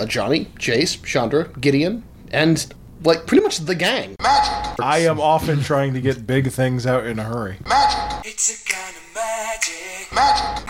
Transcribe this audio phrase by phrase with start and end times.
[0.00, 2.02] uh, Ajani, Jace, Chandra, Gideon,
[2.32, 2.72] and
[3.04, 4.16] like pretty much the gang.
[4.20, 7.58] I am often trying to get big things out in a hurry.
[7.66, 8.30] Magic.
[8.32, 10.12] It's a kind of magic.
[10.12, 10.66] Magic.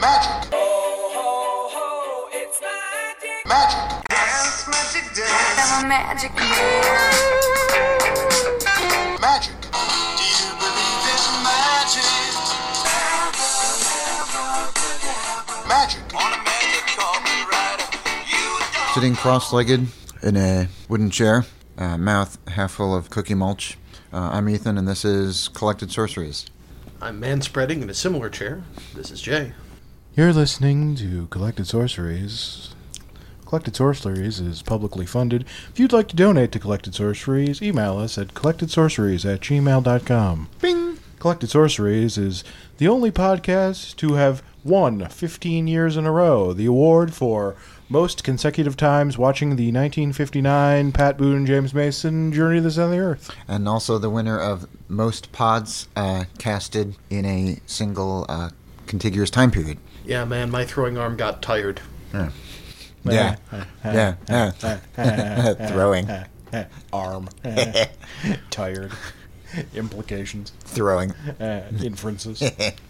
[0.00, 0.52] Magic.
[0.52, 3.46] Ho, ho, ho, it's magic.
[3.46, 4.06] Magic.
[4.08, 5.72] Dance magic dance.
[5.72, 7.49] I'm a magic man.
[18.94, 19.86] Sitting cross legged
[20.20, 21.44] in a wooden chair,
[21.78, 23.78] uh, mouth half full of cookie mulch.
[24.12, 26.46] Uh, I'm Ethan, and this is Collected Sorceries.
[27.00, 28.64] I'm man spreading in a similar chair.
[28.96, 29.52] This is Jay.
[30.16, 32.74] You're listening to Collected Sorceries.
[33.46, 35.44] Collected Sorceries is publicly funded.
[35.72, 40.48] If you'd like to donate to Collected Sorceries, email us at collectedsorceries at gmail.com.
[40.60, 40.98] Bing!
[41.20, 42.42] Collected Sorceries is
[42.78, 47.56] the only podcast to have won 15 years in a row the award for
[47.90, 52.90] most consecutive times watching the 1959 Pat Boone James Mason Journey to the Center of
[52.92, 53.36] the Earth.
[53.48, 58.50] And also the winner of most pods uh, casted in a single uh,
[58.86, 59.78] contiguous time period.
[60.04, 61.80] Yeah, man, my throwing arm got tired.
[62.14, 62.30] Yeah.
[63.04, 64.14] Yeah.
[64.24, 64.50] yeah.
[65.68, 66.08] Throwing.
[66.92, 67.28] Arm.
[68.50, 68.92] Tired.
[69.74, 70.52] Implications.
[70.60, 71.12] Throwing.
[71.12, 72.42] Uh, inferences.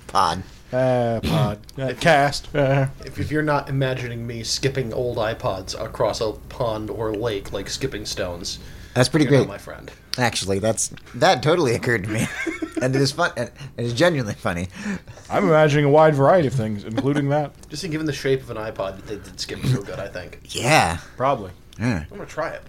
[0.06, 0.42] Pod.
[0.72, 1.58] Uh, pod.
[1.78, 2.54] Uh, cast.
[2.54, 7.52] Uh, If, if you're not imagining me skipping old iPods across a pond or lake
[7.52, 8.58] like skipping stones,
[8.94, 9.48] That's pretty you're not great.
[9.48, 9.90] my friend.
[10.18, 12.26] Actually, that's that totally occurred to me,
[12.82, 13.30] and it is fun.
[13.36, 14.68] And it is genuinely funny.
[15.30, 17.52] I'm imagining a wide variety of things, including that.
[17.68, 19.98] Just given the shape of an iPod, they did skip so good.
[20.00, 20.98] I think Yeah.
[21.16, 21.52] Probably.
[21.78, 22.04] Yeah.
[22.10, 22.62] I'm gonna try it.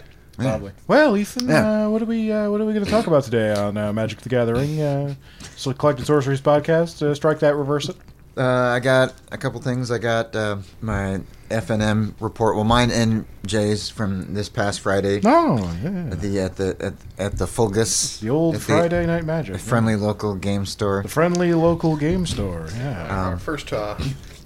[0.50, 0.72] Probably.
[0.88, 1.86] Well, Ethan, Yeah.
[1.86, 3.92] uh, what are we uh, what are we going to talk about today on uh,
[3.94, 4.81] Magic the Gathering?
[4.81, 5.16] Uh,
[5.56, 7.02] so Collected Sorceries podcast.
[7.02, 7.95] Uh, strike that, reverse it.
[8.38, 9.92] Uh, I got a couple things.
[9.92, 12.56] I got uh, my FNM report.
[12.56, 15.20] Well, mine and Jay's from this past Friday.
[15.25, 16.11] Oh, yeah.
[16.11, 18.22] At the at the at, at the FLGS.
[18.22, 19.58] The old at the Friday Night Magic.
[19.60, 21.02] friendly local game store.
[21.04, 22.67] The friendly local game store.
[22.77, 23.08] Yeah.
[23.32, 23.98] Our first uh,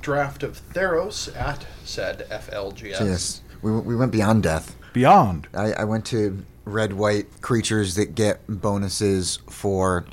[0.05, 2.99] draft of Theros at said FLGS.
[2.99, 4.75] Yes, we we went beyond death.
[4.93, 5.47] Beyond.
[5.53, 10.05] I, I went to red white creatures that get bonuses for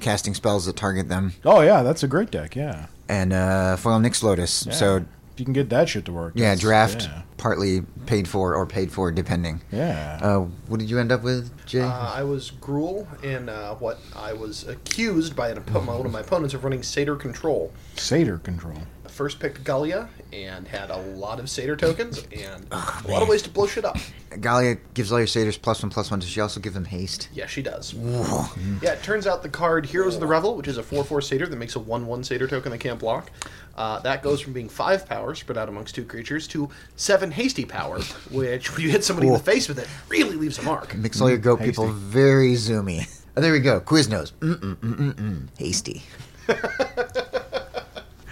[0.00, 2.56] casting spells that target them, Oh yeah, that's a great deck.
[2.56, 2.86] Yeah.
[3.08, 4.66] and uh, foil Nyx Lotus.
[4.66, 4.72] yeah.
[4.72, 6.32] So if you can get that shit to work.
[6.36, 7.22] yeah, draft Yeah.
[7.36, 9.60] partly paid for or paid for depending.
[9.72, 10.18] yeah.
[10.22, 10.38] Uh,
[10.68, 11.80] what did you end up with, Jay?
[11.80, 11.90] Uh,
[12.20, 16.20] I was Gruul in uh, what I was accused by an oppo- one of my
[16.20, 17.72] opponents of running Satyr Control.
[17.96, 18.78] Satyr control.
[19.14, 23.28] I first picked Gallia and had a lot of Satyr tokens and a lot of
[23.28, 23.96] ways to blow shit up.
[24.40, 26.18] Gallia gives all your satyrs plus one plus one.
[26.18, 27.28] Does she also give them haste?
[27.32, 27.94] Yeah, she does.
[27.94, 31.20] Yeah, it turns out the card Heroes of the Revel, which is a 4 4
[31.20, 33.30] Satyr that makes a 1 1 Satyr token that can't block,
[33.76, 37.64] uh, that goes from being 5 power spread out amongst two creatures to 7 hasty
[37.64, 38.00] power,
[38.32, 40.92] which when you hit somebody in the face with it, really leaves a mark.
[40.96, 41.70] Makes all your goat hasty.
[41.70, 43.08] people very zoomy.
[43.36, 43.80] Oh, there we go.
[43.80, 44.32] Quiznos.
[44.40, 45.48] Mm mm mm mm mm.
[45.56, 46.02] Hasty.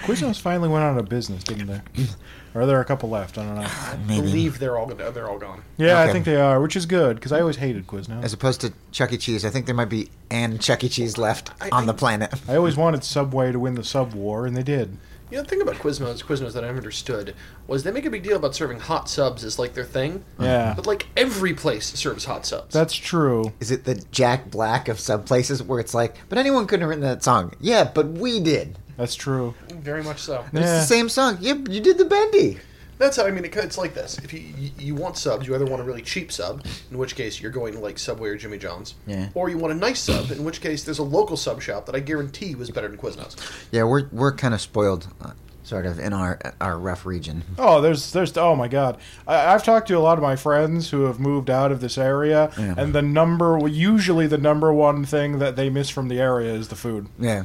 [0.03, 1.81] Quiznos finally went out of business, didn't they?
[2.55, 3.39] or are there a couple left?
[3.39, 3.63] I don't know.
[3.63, 4.21] I Maybe.
[4.27, 5.63] believe they're all they're all gone.
[5.77, 6.13] Yeah, I Okay.
[6.13, 8.23] think they are, which is good because I always hated Quiznos.
[8.25, 9.17] As opposed to Chuck E.
[9.19, 10.89] Cheese, I think there might be an Chuck E.
[10.89, 12.33] Cheese left I- on I- the planet.
[12.49, 14.97] I always wanted Subway to win the Sub War, and they did.
[15.31, 17.35] You know, the thing about Quiznos, Quiznos that I've understood
[17.67, 20.23] was they make a big deal about serving hot subs as like their thing.
[20.39, 20.75] Yeah.
[20.77, 22.75] But like every place serves hot subs.
[22.75, 23.55] That's true.
[23.59, 26.91] Is it the Jack Black of sub places where it's like, but anyone couldn't have
[26.91, 27.55] written that song?
[27.63, 28.77] Yeah, but we did.
[28.97, 29.55] That's true.
[29.71, 30.45] very much so.
[30.53, 31.39] It's the same song.
[31.41, 32.59] Yeah, you did the bendy.
[32.99, 33.45] That's how I mean.
[33.45, 36.03] It, it's like this: if you, you you want subs, you either want a really
[36.03, 39.29] cheap sub, in which case you're going to like Subway or Jimmy John's, Yeah.
[39.35, 41.97] or you want a nice sub, in which case there's a local sub shop that
[41.97, 43.35] I guarantee was better than Quiznos.
[43.73, 45.33] Yeah, we're we're kind of spoiled, uh,
[45.65, 47.43] sort of in our our rough region.
[47.59, 48.99] Oh, there's, there's, oh my God.
[49.27, 51.99] I, I've talked to a lot of my friends who have moved out of this
[51.99, 52.75] area, Yeah.
[52.77, 56.69] and the number, usually the number one thing that they miss from the area is
[56.69, 57.09] the food.
[57.19, 57.45] Yeah,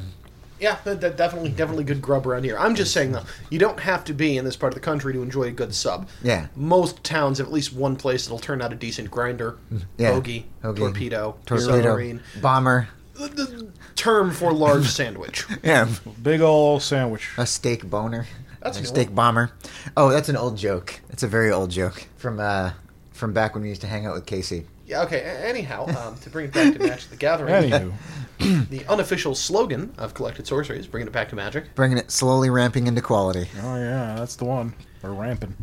[0.60, 2.58] Yeah, that, that definitely definitely good grub around here.
[2.58, 5.12] I'm just saying though, you don't have to be in this part of the country
[5.12, 6.08] to enjoy a good sub.
[6.22, 6.48] Yeah.
[6.56, 9.56] most towns have at least one place that'll turn out a decent grinder,
[9.96, 10.10] Yeah.
[10.12, 10.76] hoagie, Hoagie.
[10.76, 12.22] torpedo, torpedo, submarine.
[12.40, 12.88] bomber.
[13.14, 15.44] The, the term for large sandwich.
[15.62, 15.88] Yeah,
[16.22, 17.28] Big ol' sandwich.
[17.36, 18.26] a steak boner.
[18.60, 19.14] That's a a steak one.
[19.16, 19.50] bomber.
[19.96, 21.00] Oh, that's an old joke.
[21.08, 22.72] That's a very old joke from uh
[23.18, 24.64] from back when we used to hang out with Casey.
[24.86, 25.02] Yeah.
[25.02, 25.20] Okay.
[25.20, 27.92] a- Anyhow, um, to bring it back to Magic the Gathering, Anywho.
[28.70, 31.74] the unofficial slogan of Collected Sorcery is bringing it back to Magic.
[31.74, 33.48] Bringing it slowly ramping into quality.
[33.62, 34.74] Oh, yeah, that's the one.
[35.02, 35.54] We're ramping.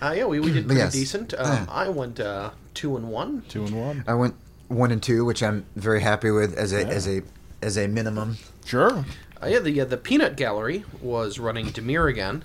[0.00, 0.92] Uh, yeah, we, we did pretty Yes.
[0.92, 1.34] decent.
[1.38, 3.42] Um, I went uh, two and one.
[3.48, 4.04] Two and one.
[4.06, 4.34] I went
[4.68, 6.88] one and two, which I'm very happy with as a Yeah.
[6.88, 7.22] as a
[7.62, 8.36] as a minimum.
[8.64, 9.04] Sure.
[9.42, 12.44] Uh, yeah, the uh, the Peanut Gallery was running Dimir again,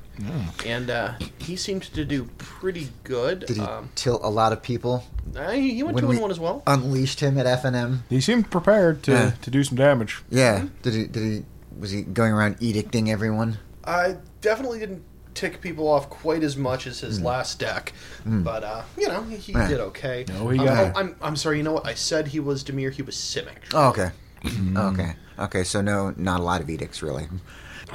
[0.65, 3.45] and uh, he seemed to do pretty good.
[3.45, 5.05] Did he Um, tilt a lot of people?
[5.35, 6.63] uh, he he went when two we and one as well.
[6.67, 7.99] Unleashed him at FNM.
[8.09, 9.31] He seemed prepared to, Yeah.
[9.41, 10.21] to do some damage.
[10.29, 10.65] Yeah.
[10.81, 11.05] Did he?
[11.05, 11.45] Did he?
[11.79, 13.59] Was he going around edicting everyone?
[13.85, 15.03] I definitely didn't
[15.35, 17.93] tick people off quite as much as his last deck,
[18.25, 19.67] but uh, you know he, he Yeah.
[19.69, 20.25] did okay.
[20.27, 20.99] No, he Um, got oh.
[20.99, 21.57] I'm I'm sorry.
[21.57, 21.85] You know what?
[21.87, 22.91] I said he was Dimir.
[22.91, 23.71] He was Simic.
[23.73, 24.09] Oh, okay.
[24.45, 25.15] Okay.
[25.37, 25.63] Okay.
[25.63, 27.27] So no, not a lot of edicts really.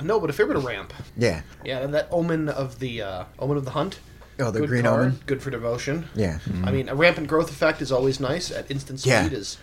[0.03, 0.93] No, but a fair bit of ramp.
[1.17, 1.43] Yeah.
[1.65, 4.01] Yeah, and that omen of the uh, omen of the hunt.
[4.41, 5.21] Oh, the good green card, omen?
[5.27, 6.09] Good for devotion.
[6.17, 6.41] Yeah.
[6.65, 8.51] I mean, a rampant growth effect is always nice.
[8.51, 9.29] At instant speed Yeah.
[9.31, 9.59] is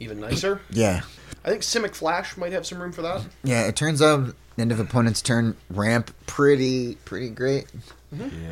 [0.00, 0.60] even nicer.
[0.70, 1.02] Yeah.
[1.44, 3.22] I think Simic Flash might have some room for that.
[3.44, 3.66] Yeah.
[3.66, 7.66] It turns out end of opponent's turn ramp pretty pretty great.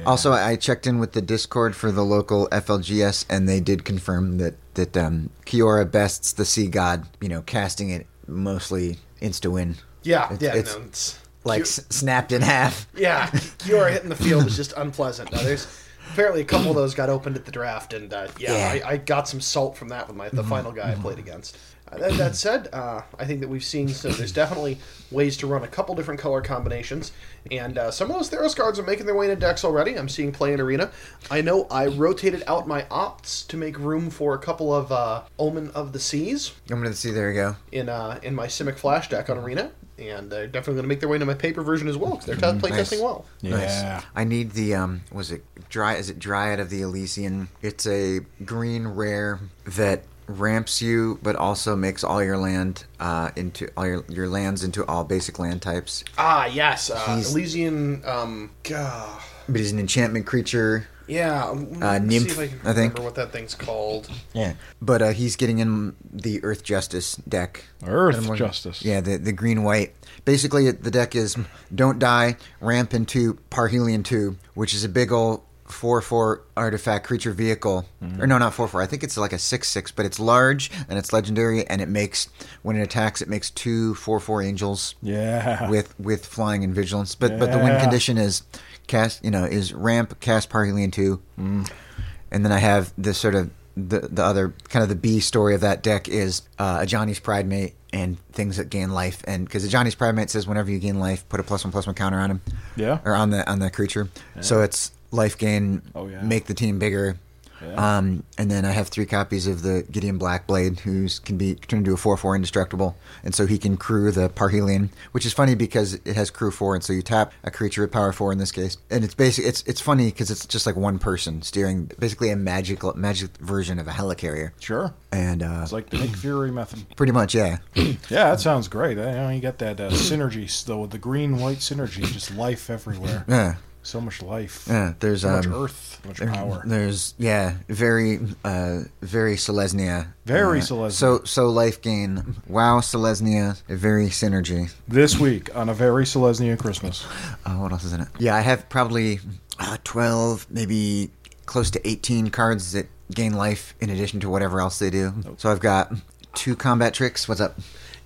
[0.05, 3.85] Also, I I checked in with the Discord for the local FLGS, and they did
[3.85, 7.07] confirm that that um, Kiora bests the Sea God.
[7.21, 11.69] You know, casting it mostly insta win, Yeah, It's- yeah, it's no, it's like Ki-
[11.69, 12.87] s- snapped in half.
[12.95, 13.27] yeah.
[13.61, 15.33] Kiora hitting the field is just unpleasant.
[15.33, 15.67] Now, there's
[16.13, 18.75] apparently a couple of those got opened at the draft, and uh, yeah, Yeah.
[18.79, 18.89] Mm-hmm.
[18.89, 21.57] I, I got some salt from that with my the final guy I played against.
[21.91, 24.79] Uh, that, that said, uh, I think that we've seen so there's definitely
[25.13, 27.13] ways to run a couple different color combinations,
[27.51, 29.97] and uh, some of those Theros cards are making their way into decks already.
[29.97, 30.91] I'm seeing play in Arena.
[31.31, 35.23] I know I rotated out my opts to make room for a couple of uh,
[35.39, 37.13] Omen of the Seas Omen of gonna see.
[37.13, 37.57] There you go.
[37.71, 40.99] in uh, in my Simic Flash deck on Arena, and they're definitely going to make
[41.01, 42.79] their way into my paper version as well because they're t- play Nice.
[42.81, 43.25] testing well.
[43.43, 43.57] Yeah.
[43.57, 44.05] Nice.
[44.17, 47.47] I need the um was it dry is it Dryad of the Ilysian?
[47.63, 53.69] It's a green rare that ramps you but also makes all your land uh into
[53.77, 56.03] all your, your lands into all basic land types.
[56.19, 58.07] Ah, yes, uh, He's- Ilysian.
[58.07, 59.21] Um, gah.
[59.49, 60.89] But he's an enchantment creature.
[61.07, 61.45] yeah,
[61.81, 62.77] Uh, nymph, see if I can I think.
[62.95, 64.11] remember what that thing's called.
[64.35, 64.55] Yeah.
[64.83, 67.65] But uh he's getting in the Earth Justice deck.
[67.87, 68.83] Earth And Justice.
[68.85, 69.95] Yeah, the the green white.
[70.25, 71.37] Basically, the deck is
[71.73, 77.33] don't die, ramp into Parhelion two, which is a big ol' four four artifact creature
[77.33, 77.85] vehicle.
[78.19, 78.81] Or no, not four four.
[78.83, 81.89] I think it's like a six six, but it's large and it's legendary, and it
[81.89, 82.29] makes
[82.63, 85.69] when it attacks, it makes two four four angels Yeah.
[85.69, 87.15] with with flying and vigilance.
[87.15, 88.43] But but the win condition is
[88.87, 89.25] cast.
[89.25, 94.01] You know, is ramp cast Parhelion two, and then I have this sort of the
[94.11, 98.19] the other kind of the B story of that deck is uh, Ajani's Pridemate and
[98.33, 101.41] things that gain life, and because the Ajani's Pridemate says whenever you gain life, put
[101.41, 102.41] a plus one plus one counter on him,
[102.75, 102.99] Yeah.
[103.05, 104.09] or on the on the creature.
[104.41, 106.23] So it's life gain, Oh, yeah.
[106.23, 107.17] make the team bigger.
[107.63, 107.97] Yeah.
[107.97, 111.87] Um, and then I have three copies of the Gideon Blackblade, who can be turned
[111.87, 115.55] into a four four indestructible, and so he can crew the Parhelion, which is funny
[115.55, 118.37] because it has crew four, and so you tap a creature with power four in
[118.37, 121.91] this case, and it's basically It's it's funny because it's just like one person steering,
[121.99, 124.93] basically a magical magic version of a helicarrier, Sure.
[125.11, 126.85] and uh, It's like the Nick Fury method.
[126.97, 127.57] pretty much yeah.
[127.75, 127.97] Yeah,
[128.33, 128.99] that sounds great.
[128.99, 133.25] I know you got that uh, synergy, though, the green white synergy, just life everywhere.
[133.27, 133.55] Yeah,
[133.87, 134.65] So much life.
[134.69, 134.95] yeah.
[134.99, 136.63] There's So much um, earth, much there- power.
[136.67, 140.09] There's yeah, very uh very Selesnya.
[140.25, 140.93] Very uh, Selesnya.
[140.93, 142.35] So so life gain.
[142.49, 144.73] Wow, Selesnya, very synergy.
[144.89, 147.05] This week on a very Selesnya Christmas.
[147.45, 148.09] Uh, what else is in it?
[148.19, 149.21] Yeah, I have probably
[149.61, 151.11] uh, 12, maybe
[151.47, 155.13] close to 18 cards that gain life in addition to whatever else they do.
[155.39, 155.93] So I've got
[156.35, 157.29] two combat tricks.
[157.29, 157.57] What's up?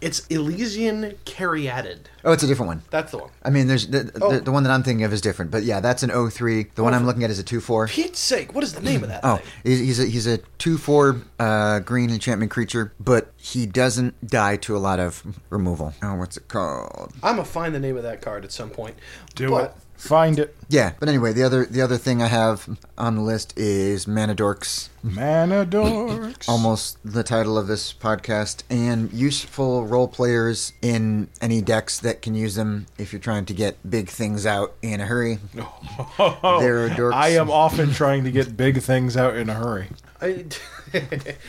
[0.00, 1.98] It's Ilysian Caryatid.
[2.24, 2.82] Oh, it's a different one.
[2.90, 3.30] That's the one.
[3.42, 4.32] I mean, there's the, Oh.
[4.32, 6.68] the, the one that I'm thinking of is different, but yeah, that's an 03.
[6.74, 7.88] The one I'm looking at is a 2-4.
[7.90, 9.46] Pete's sake, what is the name of that Oh, thing?
[9.62, 14.56] he's he's a, he's a two four uh, green enchantment creature, but he doesn't die
[14.56, 15.92] to a lot of removal.
[16.02, 17.12] Oh, what's it called?
[17.22, 18.96] I'm gonna find the name of that card at some point.
[19.34, 19.89] Do But it.
[20.00, 20.56] Find it.
[20.68, 24.88] Yeah, but anyway, the other the other thing I have on the list is Manadorks.
[25.04, 26.48] Manadorks.
[26.48, 32.34] almost the title of this podcast, and useful role players in any decks that can
[32.34, 35.38] use them if you're trying to get big things out in a hurry.
[36.18, 37.12] Oh, There are dorks.
[37.12, 39.88] I am often trying to get big things out in a hurry.
[40.22, 40.46] I,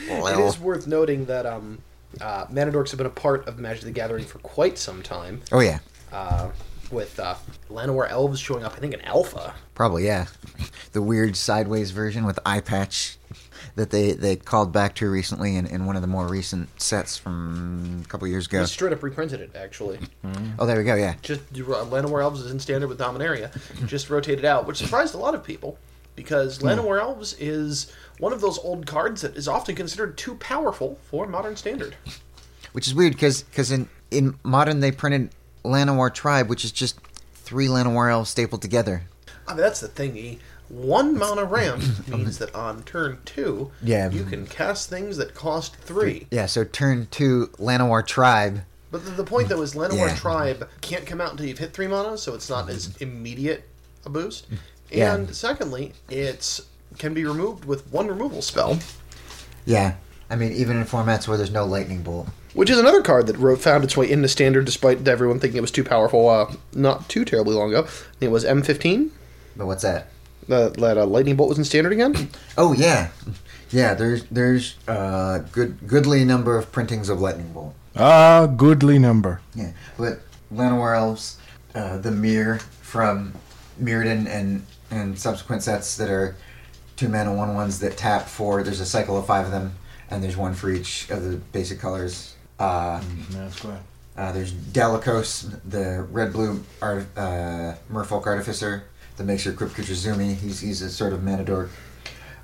[0.10, 0.48] Well.
[0.48, 1.80] is worth noting that um,
[2.20, 5.42] uh, Manadorks have been a part of Magic the Gathering for quite some time.
[5.54, 5.80] Oh yeah,
[6.12, 6.50] Uh,
[6.92, 7.36] with uh,
[7.70, 9.54] Llanowar Elves showing up, I think, in Alpha.
[9.76, 10.26] probably yeah.
[10.94, 13.18] The weird sideways version with eye patch
[13.76, 17.18] that they, they called back to recently in, in one of the more recent sets
[17.18, 18.60] from a couple years ago.
[18.60, 20.00] They straight up reprinted it, actually.
[20.60, 20.96] Oh, there we go.
[20.96, 23.52] Yeah, Just uh, Llanowar Elves is in standard with Dominaria.
[23.88, 25.78] Just rotated out, which surprised a lot of people
[26.16, 31.00] because Llanowar Elves is one of those old cards that is often considered too powerful
[31.04, 31.96] for modern standard.
[32.74, 35.30] which is weird because in in modern they printed
[35.64, 37.00] Llanowar Tribe, which is just
[37.34, 39.04] three Llanowar elves stapled together.
[39.48, 40.16] I mean, that's the thing.
[40.18, 40.40] E.
[40.70, 44.10] One mana ramp means that on turn two, Yeah.
[44.10, 46.28] you can cast things that cost three.
[46.32, 50.16] Yeah, so turn two Llanowar Tribe But the, the point though is Llanowar Yeah.
[50.16, 53.04] Tribe can't come out until you've hit three mana, so it's not as mm-hmm.
[53.04, 53.68] immediate
[54.06, 54.50] a boost.
[54.50, 54.58] Mm.
[54.92, 55.14] Yeah.
[55.16, 56.62] And secondly, it's
[56.98, 58.80] can be removed with one removal spell,
[59.66, 59.96] Yeah.
[60.30, 62.30] I mean, even in formats where there's no lightning bolt.
[62.54, 65.62] Which is another card that wrote, found its way into standard despite everyone thinking it
[65.62, 66.28] was too powerful.
[66.28, 67.88] Uh, not too terribly long ago.
[68.20, 69.10] It was M15.
[69.56, 70.08] But what's that?
[70.48, 72.30] That that uh, lightning bolt was in standard again.
[72.58, 73.10] Oh yeah,
[73.70, 73.94] yeah.
[73.94, 77.76] There's there's uh good goodly number of printings of lightning bolt.
[77.96, 79.42] Ah, goodly number.
[79.54, 80.22] Yeah, but
[80.54, 81.38] Llanowar elves,
[81.76, 83.34] uh, the Myr from
[83.82, 86.36] Mirrodin and and subsequent sets that are
[86.96, 88.64] two mana one ones that tap four.
[88.64, 89.76] There's a cycle of five of them,
[90.10, 92.36] and there's one for each of the basic colors.
[92.62, 93.02] Uh,
[93.32, 93.78] That's good.
[94.18, 98.84] uh, there's Dalakos, the red blue art, uh, merfolk artificer
[99.18, 100.36] that makes your crypt creature zoomy.
[100.36, 101.70] He's he's a sort of manadork.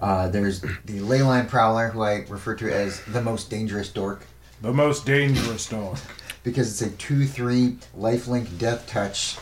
[0.01, 4.21] Uh, there's the Leyline Prowler, who I refer to as the most dangerous dork
[4.61, 5.97] The most dangerous dork.
[6.43, 9.37] because it's a 2 3 lifelink death touch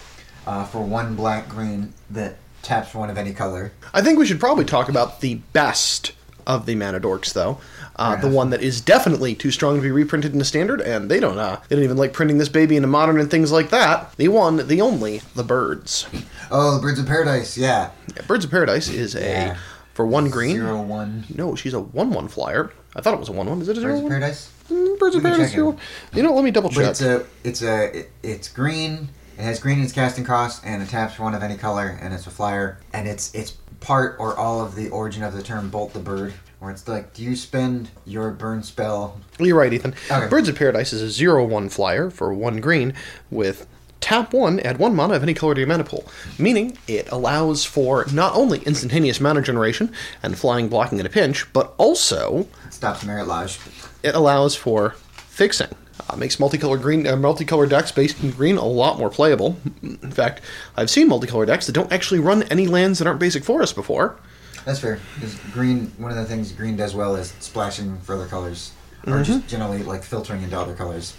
[0.47, 3.71] uh, for one black green that taps one of any color.
[3.93, 6.11] I think we should probably talk about the best
[6.47, 7.59] of the mana dorks, though.
[7.97, 11.09] Uh, the one that is definitely too strong to be reprinted in a standard, and
[11.09, 11.37] they don't.
[11.37, 14.11] Uh, they don't even like printing this baby into modern and things like that.
[14.17, 16.05] The one, the only, the birds.
[16.51, 17.91] Oh, the Birds of Paradise, yeah.
[18.15, 19.57] Yeah, birds of Paradise is a Yeah.
[19.93, 20.57] for one green.
[20.57, 21.23] Zero one.
[21.33, 22.71] No, she's a one-one flyer.
[22.95, 23.61] I thought it was a one-one.
[23.61, 24.07] Is it a Birds of?
[24.07, 24.49] Paradise?
[24.69, 25.51] Mm, Birds of We Paradise.
[25.51, 25.77] zero-
[26.13, 26.89] You know, let me double But check.
[26.91, 29.09] it's a, it's a, it, it's green.
[29.37, 31.97] It has green in its casting cost, and it taps for one of any color,
[32.01, 35.43] and it's a flyer, and it's it's part or all of the origin of the
[35.43, 39.19] term "bolt the bird," where it's like, do you spend your burn spell?
[39.39, 39.93] You're right, Ethan.
[40.09, 40.27] Okay.
[40.27, 42.93] Birds of Paradise is a zero-one flyer for one green
[43.29, 43.67] with
[44.01, 46.05] tap one, add one mana of any color to your mana pool.
[46.37, 51.51] Meaning it allows for not only instantaneous mana generation and flying blocking at a pinch,
[51.53, 53.59] but also It stops Merit Lodge.
[54.03, 55.69] it allows for fixing.
[56.07, 59.57] Uh, makes multicolor green, uh, multicolor decks based in green a lot more playable.
[59.81, 60.41] In fact,
[60.77, 64.17] I've seen multicolor decks that don't actually run any lands that aren't basic forest before.
[64.65, 64.99] That's fair.
[65.15, 68.71] Because green, one of the things green does well is splashing for other colors,
[69.05, 69.23] or Mm-hmm.
[69.23, 71.15] just generally like filtering into other colors.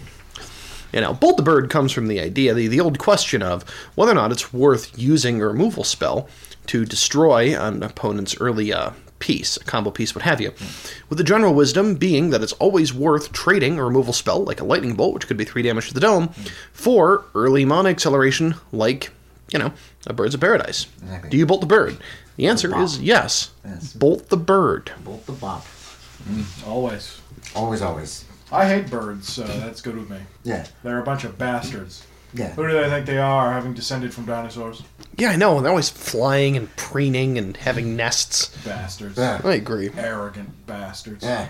[0.93, 3.63] You know, Bolt the Bird comes from the idea, the, the old question of
[3.95, 6.27] whether or not it's worth using a removal spell
[6.67, 10.53] to destroy an opponent's early uh, piece, a combo piece, what have you.
[11.09, 14.65] With the general wisdom being that it's always worth trading a removal spell, like a
[14.65, 16.29] Lightning Bolt, which could be 3 damage to the dome,
[16.71, 19.11] for early mana acceleration, like,
[19.51, 19.73] you know,
[20.07, 20.87] a Birds of Paradise.
[21.29, 21.97] Do you Bolt the Bird?
[22.37, 23.51] The answer is yes.
[23.65, 23.93] Yes.
[23.93, 24.91] Bolt the Bird.
[25.03, 25.65] Bolt the bop.
[26.29, 27.19] Mm, always.
[27.55, 28.25] Always, always.
[28.51, 30.19] I hate birds, so that's good with me.
[30.43, 32.05] Yeah, They're a bunch of bastards.
[32.33, 32.51] yeah.
[32.53, 34.83] Who do they think they are, having descended from dinosaurs?
[35.17, 35.59] Yeah, I know.
[35.59, 38.55] They're always flying and preening and having nests.
[38.63, 39.17] Bastards.
[39.17, 39.41] Yeah.
[39.43, 39.89] I agree.
[39.97, 41.23] Arrogant bastards.
[41.25, 41.47] Yeah,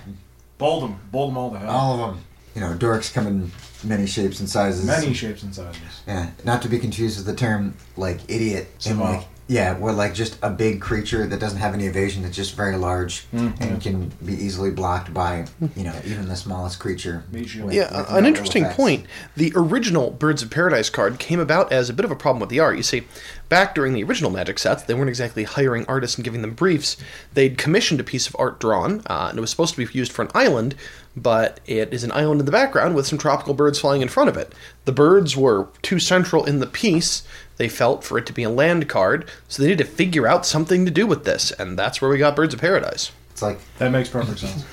[0.57, 0.99] Bold them.
[1.11, 1.69] Bold them all to hell.
[1.69, 2.23] all of them.
[2.55, 3.51] You know, dorks come in
[3.83, 4.85] many shapes and sizes.
[4.85, 5.81] Many shapes and sizes.
[6.07, 8.69] Yeah, not to be confused with the term like idiot.
[8.73, 9.17] And Savant.
[9.19, 12.23] like, yeah, we're like just a big creature that doesn't have any evasion.
[12.23, 16.35] That's just very large Mm, and can be easily blocked by you know even the
[16.35, 17.23] smallest creature.
[17.31, 17.73] Meat shield.
[17.73, 18.75] Yeah, with uh, an interesting effects.
[18.77, 19.05] point.
[19.35, 22.49] The original Birds of Paradise card came about as a bit of a problem with
[22.49, 22.77] the art.
[22.77, 23.03] You see,
[23.49, 26.97] back during the original Magic sets, they weren't exactly hiring artists and giving them briefs.
[27.33, 30.11] They'd commissioned a piece of art drawn, uh, and it was supposed to be used
[30.11, 30.75] for an island,
[31.15, 34.29] but it is an island in the background with some tropical birds flying in front
[34.29, 34.53] of it.
[34.85, 37.23] The birds were too central in the piece,
[37.57, 40.45] they felt, for it to be a land card, so they needed to figure out
[40.45, 43.11] something to do with this, and that's where we got Birds of Paradise.
[43.31, 44.63] It's like That makes perfect sense.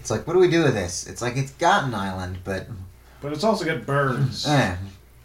[0.00, 1.06] it's like what do we do with this?
[1.06, 2.66] It's like it's got an island, but
[3.20, 4.46] But it's also got birds.
[4.46, 4.76] eh,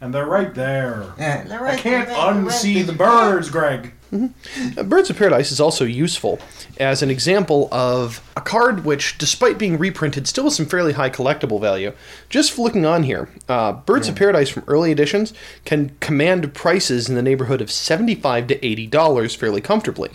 [0.02, 1.06] And they're right there.
[1.18, 3.94] eh, they're I can't they're right- unsee the birds, Greg.
[4.12, 6.39] Uh, Birds of Paradise is also useful
[6.80, 11.10] as an example of a card which, despite being reprinted, still has some fairly high
[11.10, 11.92] collectible value.
[12.30, 17.16] Just looking on here, uh, Birds of Paradise from early editions can command prices in
[17.16, 20.10] the neighborhood of seventy-five to eighty dollars fairly comfortably,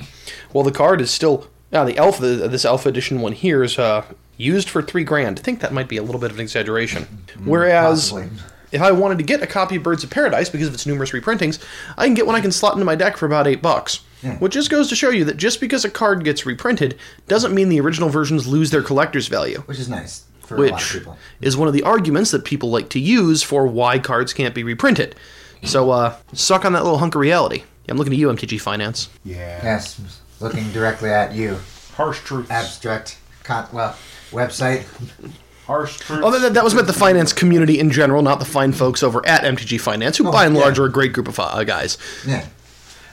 [0.51, 2.49] while the card is still now the alpha.
[2.49, 4.05] This alpha edition one here is uh,
[4.37, 5.39] used for three grand.
[5.39, 7.07] I think that might be a little bit of an exaggeration.
[7.45, 8.11] Whereas.
[8.11, 8.41] Possibly.
[8.75, 11.13] If I wanted to get a copy of Birds of Paradise because of its numerous
[11.13, 11.63] reprintings,
[11.97, 14.01] I can get one I can slot into my deck for about eight bucks.
[14.39, 17.69] Which just goes to show you that just because a card gets reprinted doesn't mean
[17.69, 19.63] the original versions lose their collector's value.
[19.67, 21.19] which is nice for a lot of Which people.
[21.43, 24.65] is one of the arguments that people like to use for why cards can't be
[24.65, 25.15] reprinted.
[25.63, 27.65] So, uh, suck on that little hunk of reality.
[27.89, 29.09] I'm looking at you, MTG Finance.
[29.25, 29.61] Yeah.
[29.63, 30.01] Yes,
[30.41, 31.59] looking directly at you.
[31.97, 32.51] Harsh truth.
[32.51, 33.95] Abstract, con- well,
[34.31, 34.85] website.
[35.67, 36.23] Harsh truths.
[36.25, 39.27] Oh, that, that was about the finance community in general, not the fine folks over
[39.27, 40.61] at MTG Finance, who by and yeah.
[40.63, 41.97] large are a great group of uh, guys.
[42.27, 42.47] Yeah,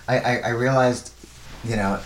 [0.07, 1.13] I, I, I realized,
[1.63, 1.99] you know,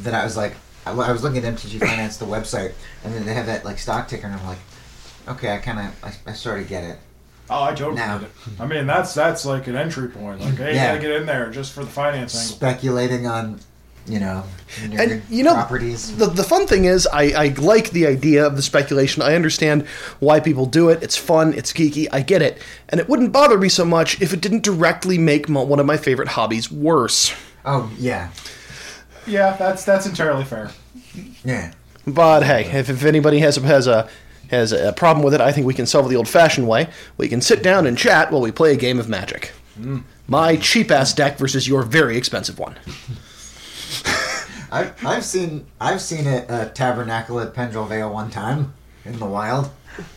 [0.00, 0.54] that I was like,
[0.86, 2.72] I, I was looking at MTG Finance, the website,
[3.04, 4.58] and then they have that like stock ticker, and I'm like,
[5.28, 6.98] okay, I kind of, I, I sort of get it.
[7.50, 8.18] Oh, I totally Now.
[8.18, 8.34] get it.
[8.60, 10.40] I mean, that's that's like an entry point.
[10.40, 10.94] Like, hey, Yeah.
[10.94, 12.56] you gotta get in there just for the finance angle.
[12.56, 13.60] Speculating on,
[14.06, 14.42] you know,
[14.90, 16.16] your And you know, properties.
[16.16, 19.22] the the fun thing is, I, I like the idea of the speculation.
[19.22, 19.86] I understand
[20.18, 21.02] why people do it.
[21.02, 21.54] It's fun.
[21.54, 22.08] It's geeky.
[22.12, 25.48] I get it, and it wouldn't bother me so much if it didn't directly make
[25.48, 27.32] mo- one of my favorite hobbies worse.
[27.64, 28.30] Oh yeah,
[29.26, 30.70] Yeah, that's that's entirely fair.
[31.44, 31.72] yeah.
[32.04, 34.08] But hey, if, if anybody has a, has a
[34.50, 36.88] has a problem with it, I think we can solve it the old-fashioned way.
[37.16, 39.52] We can sit down and chat while we play a game of Magic.
[39.76, 40.00] Hmm.
[40.26, 42.74] My cheap-ass deck versus your very expensive one.
[44.72, 48.72] I've, I've seen I've seen it at Tabernacle at Pendrell Vale one time
[49.04, 49.70] in the wild.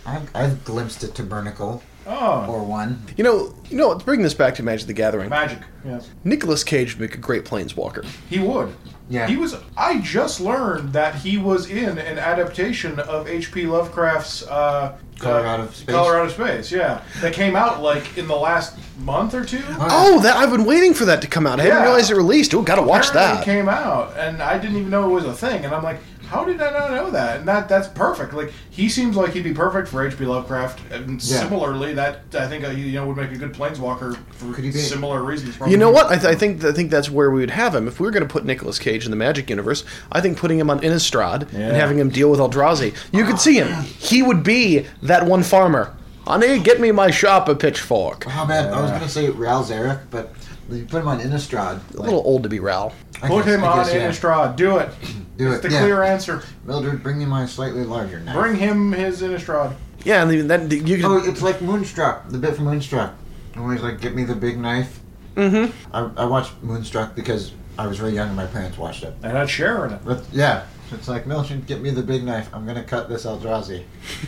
[0.05, 3.03] I've, I've glimpsed a tabernacle Oh, or one.
[3.17, 3.89] You know, you know.
[3.89, 5.27] Let's bring this back to Magic the Gathering.
[5.29, 5.59] magic.
[5.83, 8.05] Yes, Nicolas Cage would make a great planeswalker.
[8.29, 8.73] he would.
[9.09, 9.27] Yeah.
[9.27, 9.55] He was.
[9.77, 13.67] I just learned that he was in an adaptation of H.P.
[13.67, 15.95] Lovecraft's uh, Color uh, Out of Space?
[15.95, 16.71] Color Out of Space.
[16.71, 19.63] Yeah, that came out like in the last month or two.
[19.67, 21.59] Oh, that I've been waiting for that to come out.
[21.59, 22.53] I didn't realize it released.
[22.55, 23.41] Oh, gotta watch Apparently that.
[23.43, 25.63] It came out, and I didn't even know it was a thing.
[25.65, 27.39] And I'm like, how did I not know that?
[27.39, 28.33] And that that's perfect.
[28.33, 30.25] Like he seems like he'd be perfect for H.P.
[30.25, 30.91] Lovecraft.
[30.91, 31.39] And Yeah.
[31.39, 34.71] similarly, that I think uh, you know would make a good planeswalker for Could he
[34.71, 35.57] be- similar reasons.
[35.57, 35.71] Probably.
[35.73, 36.07] You know what?
[36.07, 37.87] I, th- I think I think that's where we would have him.
[37.87, 40.59] If we were going to put Nicolas Cage in the Magic universe, I think putting
[40.59, 41.59] him on Innistrad Yeah.
[41.69, 43.83] and having him deal with Eldrazi, you could see him.
[43.83, 45.93] He would be that one farmer.
[46.27, 48.25] Honey, get me my shop a pitchfork.
[48.27, 50.33] Oh man, I was gonna say Ral Zarek, but
[50.69, 51.79] you put him on Innistrad.
[51.95, 52.93] A little old to be Ral.
[53.21, 54.55] Put him on Innistrad.
[54.55, 54.89] Do it.
[55.37, 55.81] Do it's it, the yeah.
[55.81, 56.43] clear answer.
[56.63, 58.35] Mildred, bring me my slightly larger knife.
[58.35, 59.75] Bring him his Innistrad.
[60.05, 61.05] Yeah, and then you could.
[61.05, 63.13] Oh, it's like Moonstruck, the bit from Moonstruck.
[63.57, 65.01] Always like, get me the big knife.
[65.35, 65.73] Mm-hmm.
[65.93, 69.13] I, I watched Moonstruck because I was very young and my parents watched it.
[69.23, 70.01] And had Cher in it.
[70.05, 72.49] But yeah, it's like Mildred, get me the big knife.
[72.53, 73.83] I'm gonna cut this Eldrazi.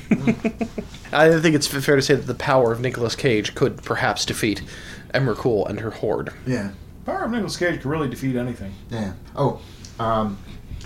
[1.13, 4.61] I think it's fair to say that the power of Nicolas Cage could perhaps defeat
[5.13, 6.31] Emrakul and her horde.
[6.45, 6.71] Yeah,
[7.05, 8.73] Power of Nicolas Cage could really defeat anything.
[8.89, 9.13] yeah.
[9.35, 9.61] Oh,
[9.99, 10.37] um,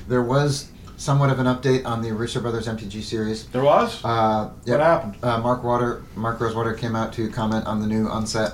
[0.08, 3.48] there was somewhat of an update on the Russo Brothers MTG series.
[3.48, 4.04] There was.
[4.06, 5.16] Uh, What happened?
[5.24, 8.54] Uh, Mark Water, Mark Rosewater came out to comment on the new onset,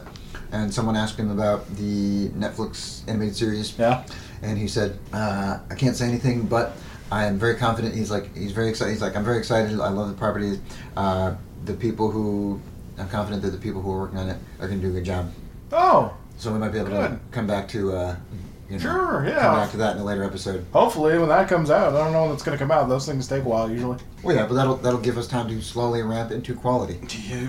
[0.52, 3.78] and someone asked him about the Netflix animated series.
[3.78, 4.04] Yeah.
[4.42, 6.74] and he said, uh, "I can't say anything, but
[7.12, 8.92] I am very confident." He's like, he's very excited.
[8.92, 9.80] He's like, "I'm very excited.
[9.80, 10.60] I love the property.
[10.96, 11.34] Uh,
[11.66, 12.62] the people who,
[12.98, 14.96] I'm confident that the people who are working on it are going to do a
[15.00, 15.30] good job.
[15.72, 18.16] Oh, So we might be able to come back to, uh,
[18.70, 19.40] you know, Sure, yeah.
[19.42, 20.66] come back to that in a later episode.
[20.74, 22.88] hopefully when that comes out, I don't know when it's going to come out.
[22.90, 23.98] Those things take a while usually.
[24.24, 26.96] Well, yeah, but that'll that'll give us time to slowly ramp into quality.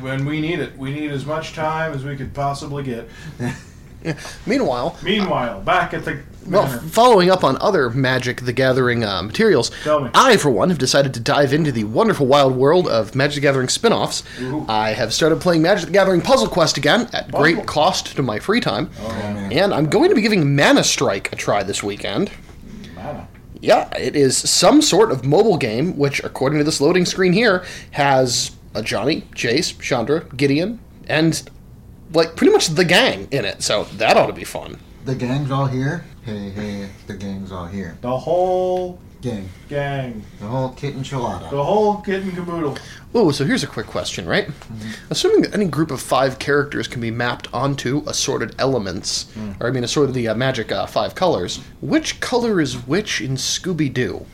[0.00, 3.08] When we need it, we need as much time as we could possibly get.
[4.46, 9.70] Meanwhile, Meanwhile, back at the Well, following up on other Magic the Gathering uh, materials,
[9.86, 13.40] I, for one, have decided to dive into the wonderful wild world of Magic the
[13.42, 14.22] Gathering spin offs.
[14.68, 17.40] I have started playing Magic the Gathering Puzzle Quest again at Puzzle.
[17.40, 18.90] great cost to my free time.
[19.00, 19.08] Oh.
[19.52, 22.30] And I'm going to be giving Mana Strike a try this weekend.
[22.94, 23.28] Mana.
[23.60, 27.64] Yeah, it is some sort of mobile game, which, according to this loading screen here,
[27.90, 31.48] has Ajani, Jace, Chandra, Gideon, and
[32.12, 33.62] like pretty much the gang in it.
[33.62, 34.78] So that ought to be fun.
[35.08, 36.04] The gang's all here.
[36.22, 37.96] Hey, hey, the gang's all here.
[38.02, 40.22] The whole Gang, gang.
[40.38, 41.48] the whole kit and chilada.
[41.50, 42.76] The whole kit and caboodle.
[43.14, 44.50] Oh, so here's a quick question, right?
[45.08, 49.70] Assuming that any group of five characters can be mapped onto assorted elements, or I
[49.70, 54.26] mean, assorted the uh, magic uh, five colors, which color is which in Scooby Doo?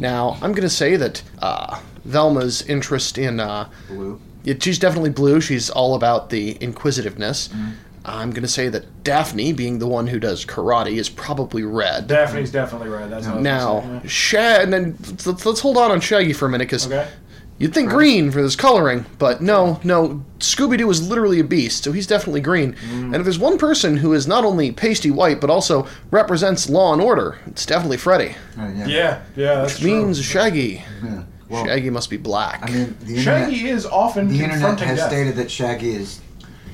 [0.00, 3.38] Now, I'm going to say that uh, Velma's interest in.
[3.38, 4.20] Uh, Blue.
[4.42, 5.40] yeah, she's definitely blue.
[5.40, 7.50] She's all about the inquisitiveness.
[8.08, 12.06] I'm going to say that Daphne, being the one who does karate, is probably red.
[12.06, 13.10] Daphne's definitely red.
[13.10, 16.00] That's what I was now, gonna say, Shag, and then let's, let's hold on on
[16.00, 17.00] Shaggy for a minute, because yeah.
[17.00, 17.10] Okay.
[17.60, 20.24] You'd think green for this coloring, but no, no.
[20.38, 22.76] Scooby Doo is literally a beast, so he's definitely green.
[22.92, 26.92] And if there's one person who is not only pasty white, but also represents law
[26.92, 28.36] and order, it's definitely Freddy.
[28.56, 28.86] Uh, yeah.
[28.86, 30.24] Yeah, yeah, that's Which means.
[30.24, 30.84] Shaggy.
[31.02, 31.24] Yeah.
[31.48, 32.62] Well, Shaggy must be black.
[32.62, 35.08] I mean, the internet, Shaggy is often the internet confronting has death.
[35.08, 36.20] stated that Shaggy is,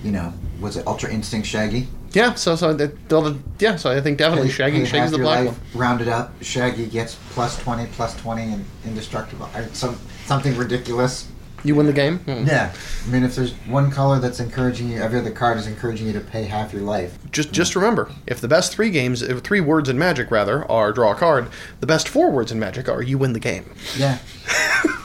[0.05, 1.89] you know, was it Ultra Instinct Shaggy?
[2.13, 4.79] yeah, so so that- they'll- yeah, so I think definitely Shaggy.
[4.81, 5.57] hey, Shaggy's the black one.
[5.75, 9.49] Rounded up, Shaggy gets plus twenty, plus twenty, and indestructible.
[9.73, 11.27] Some something ridiculous.
[11.67, 12.19] You win the game.
[12.19, 12.45] Hmm.
[12.47, 12.75] Yeah,
[13.07, 16.13] I mean, if there's one color that's encouraging you, every other card is encouraging you
[16.13, 17.17] to pay half your life.
[17.33, 20.93] Just just remember, if the best three games, if three words in Magic rather, are
[20.93, 21.49] draw a card,
[21.81, 23.65] the best four words in Magic are you win the game.
[23.97, 24.19] Yeah.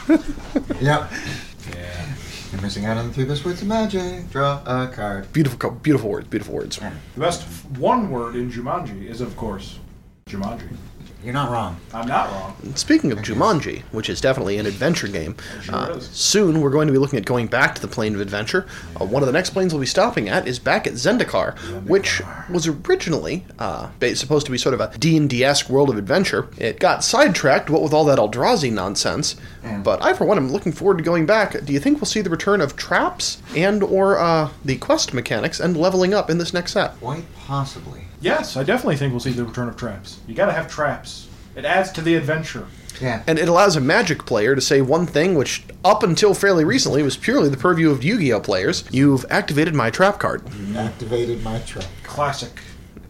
[0.81, 1.09] yep.
[2.49, 2.55] Yeah.
[2.55, 4.29] You're missing out on the three best words of magic.
[4.31, 5.31] Draw a card.
[5.33, 6.77] Beautiful, beautiful words, beautiful words.
[6.77, 9.79] The best f- one word in Jumanji is, of course,
[10.27, 10.67] Jumanji.
[11.23, 11.75] You're not wrong.
[11.93, 12.55] I'm not wrong.
[12.75, 16.93] Speaking of Jumanji, which is definitely an adventure game, sure uh, soon we're going to
[16.93, 18.65] be looking at going back to the plane of adventure.
[18.99, 22.21] Uh, one of the next planes we'll be stopping at is back at Zendikar, which
[22.49, 26.47] was originally uh, supposed to be sort of a D&D-esque world of adventure.
[26.57, 29.35] It got sidetracked, what with all that Eldrazi nonsense.
[29.83, 31.65] But I, for one, am looking forward to going back.
[31.65, 35.59] Do you think we'll see the return of traps and or uh, the quest mechanics
[35.59, 36.97] and leveling up in this next set?
[36.99, 38.08] Quite possibly.
[38.21, 40.19] Yes, I definitely think we'll see the return of traps.
[40.27, 41.27] You gotta have traps.
[41.55, 42.67] It adds to the adventure.
[43.01, 43.23] Yeah.
[43.27, 47.01] And it allows a Magic player to say one thing which, up until fairly recently,
[47.01, 48.83] was purely the purview of Yu-Gi-Oh players.
[48.91, 50.43] You've activated my trap card.
[50.75, 51.85] Activated my trap.
[52.03, 52.51] Classic.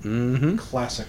[0.01, 0.57] Mm-hmm.
[0.57, 1.07] Classic.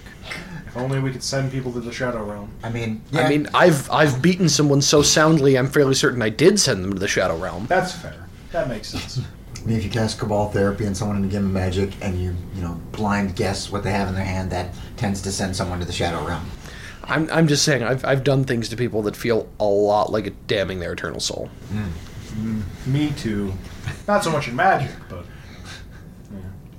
[0.67, 2.51] If only we could send people to the Shadow Realm.
[2.63, 3.23] I mean, yeah.
[3.23, 6.93] I mean, I've I've beaten someone so soundly, I'm fairly certain I did send them
[6.93, 7.67] to the Shadow Realm.
[7.67, 8.29] That's fair.
[8.53, 9.21] That makes sense.
[9.63, 12.19] I mean, if you cast Cabal Therapy on someone in a game of Magic and
[12.21, 15.55] you, you know, blind guess what they have in their hand, that tends to send
[15.55, 16.45] someone to the Shadow Realm.
[17.05, 20.27] I'm, I'm just saying, I've, I've done things to people that feel a lot like
[20.27, 21.51] it damning their eternal soul.
[21.71, 22.61] Hmm.
[22.87, 23.53] Me too.
[24.07, 25.25] Not so much in magic, but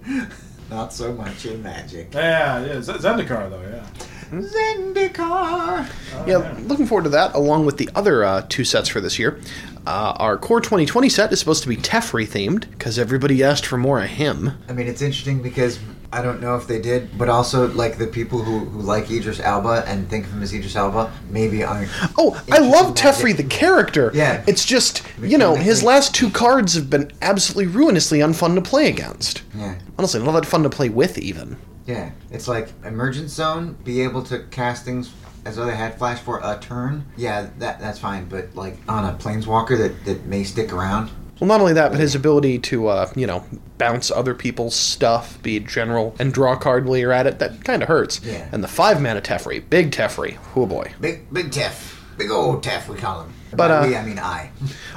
[0.69, 2.13] Not so much in Magic.
[2.13, 2.81] yeah, yeah.
[2.81, 3.85] Z- Zendikar though, yeah.
[4.31, 5.89] Zendikar!
[6.27, 9.39] yeah, looking forward to that, along with the other uh, two sets for this year.
[9.85, 13.77] Uh, our Core 2020 set is supposed to be Teferi themed, because everybody asked for
[13.77, 14.51] more of him.
[14.69, 15.79] I mean, it's interesting because
[16.13, 19.39] I don't know if they did, but also, like, the people who, who like Idris
[19.39, 21.89] Elba and think of him as Idris Elba maybe aren't.
[22.17, 24.11] Oh, I love in Teferi the character.
[24.13, 24.43] Yeah.
[24.47, 28.87] It's just, you know, his last two cards have been absolutely ruinously unfun to play
[28.87, 29.41] against.
[29.55, 29.75] Yeah.
[29.97, 31.57] Honestly, not that fun to play with, even.
[31.91, 35.11] Yeah, it's like Emergence Zone, be able to cast things
[35.45, 37.05] as though they had flash for a turn.
[37.17, 41.11] Yeah, that that's fine, but like on a planeswalker that, that may stick around.
[41.39, 43.43] Well, not only that, but his ability to, uh, you know,
[43.79, 47.63] bounce other people's stuff, be general, and draw a card while you're at it, that
[47.63, 48.21] kind of hurts.
[48.23, 48.47] Yeah.
[48.51, 50.93] And the five mana Teferi, big Teferi, oh boy.
[51.01, 51.97] Big big Tef.
[52.17, 53.33] Big old Tef we call him.
[53.53, 54.51] But, uh, we, I mean I.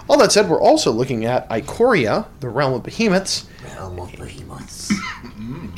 [0.09, 4.93] All that said, we're also looking at Ikoria, the realm of behemoths, Realm of Behemoths.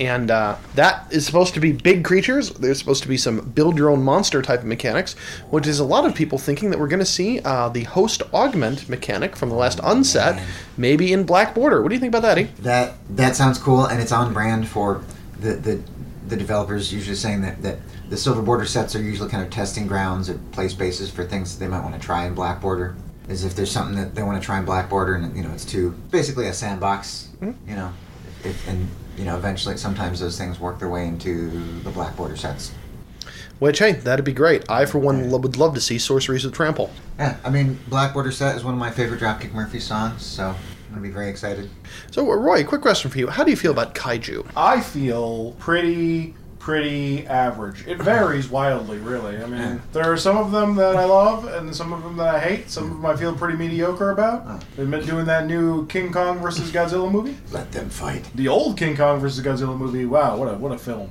[0.00, 2.50] And uh, that is supposed to be big creatures.
[2.50, 5.14] There's supposed to be some build your own monster type of mechanics,
[5.50, 8.22] which is a lot of people thinking that we're going to see uh, the host
[8.33, 10.42] augment mechanic from the last unset,
[10.76, 11.83] maybe in Black Border.
[11.83, 12.50] What do you think about that, Eddie?
[12.59, 15.02] That that sounds cool and it's on brand for
[15.40, 15.83] the the,
[16.29, 19.87] the developers usually saying that, that the silver border sets are usually kind of testing
[19.87, 22.96] grounds or play spaces for things that they might want to try in black border.
[23.29, 25.52] Is if there's something that they want to try in black border and you know
[25.52, 27.31] it's too basically a sandbox,
[27.66, 27.92] you know,
[28.44, 31.50] if, and you know eventually sometimes those things work their way into
[31.83, 32.72] the black border sets.
[33.59, 34.70] Which, hey, that'd be great.
[34.70, 36.90] I, for one, lo- would love to see Sorceries with Trample.
[37.18, 40.48] Yeah, I mean black border set is one of my favorite Dropkick Murphy songs, so
[40.48, 40.57] I'm
[40.90, 41.70] gonna be very excited.
[42.11, 43.29] So, Roy, quick question for you.
[43.29, 44.46] How do you feel about Kaiju?
[44.57, 46.35] I feel pretty,
[46.66, 47.87] pretty average.
[47.87, 49.40] It varies wildly, really.
[49.40, 52.35] I mean, there are some of them that I love, and some of them that
[52.35, 52.70] I hate.
[52.70, 54.64] Some of them I feel pretty mediocre about.
[54.74, 57.37] They've been doing that new King Kong versus Godzilla movie.
[57.52, 58.29] Let them fight.
[58.35, 60.07] The old King Kong versus Godzilla movie.
[60.07, 61.09] Wow, what a what a film.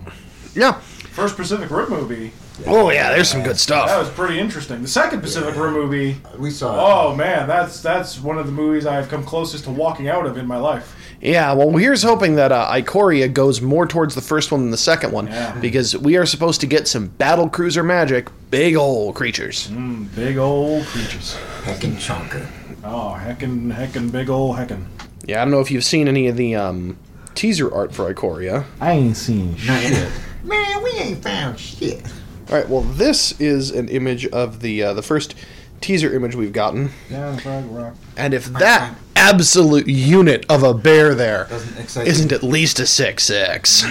[0.55, 0.73] Yeah.
[0.73, 2.33] First Pacific Rim movie.
[2.67, 3.87] Oh, yeah, there's some good stuff.
[3.87, 4.81] That was pretty interesting.
[4.81, 6.17] The second Pacific Rim movie.
[6.37, 7.11] We saw.
[7.11, 10.37] Oh man, that's that's one of the movies I've come closest to walking out of
[10.37, 10.94] in my life.
[11.21, 14.78] Yeah, well, here's hoping that uh, Ikoria goes more towards the first one than the
[14.78, 15.58] second one, Yeah.
[15.60, 19.67] because we are supposed to get some battle cruiser magic, big old creatures.
[19.69, 21.38] Mm, big old creatures.
[21.63, 22.45] Heckin' Chonker.
[22.84, 24.86] Oh, heckin', heckin', big old heckin'.
[25.25, 26.97] Yeah, I don't know if you've seen any of the um,
[27.34, 28.65] teaser art for Ikoria.
[28.80, 30.12] I ain't seen Not yet.
[30.43, 32.04] Man, we ain't found shit.
[32.49, 35.34] All right, well, this is an image of the uh, the first
[35.82, 37.95] teaser image we've gotten, Yeah, Frog Rock.
[38.15, 42.86] and if that absolute unit of a bear there Doesn't excite isn't at least a
[42.86, 43.84] six six.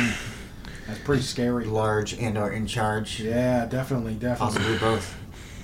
[0.86, 1.64] That's pretty scary.
[1.64, 3.20] large and are in charge.
[3.20, 4.58] Yeah, definitely, definitely.
[4.58, 5.16] Possibly both.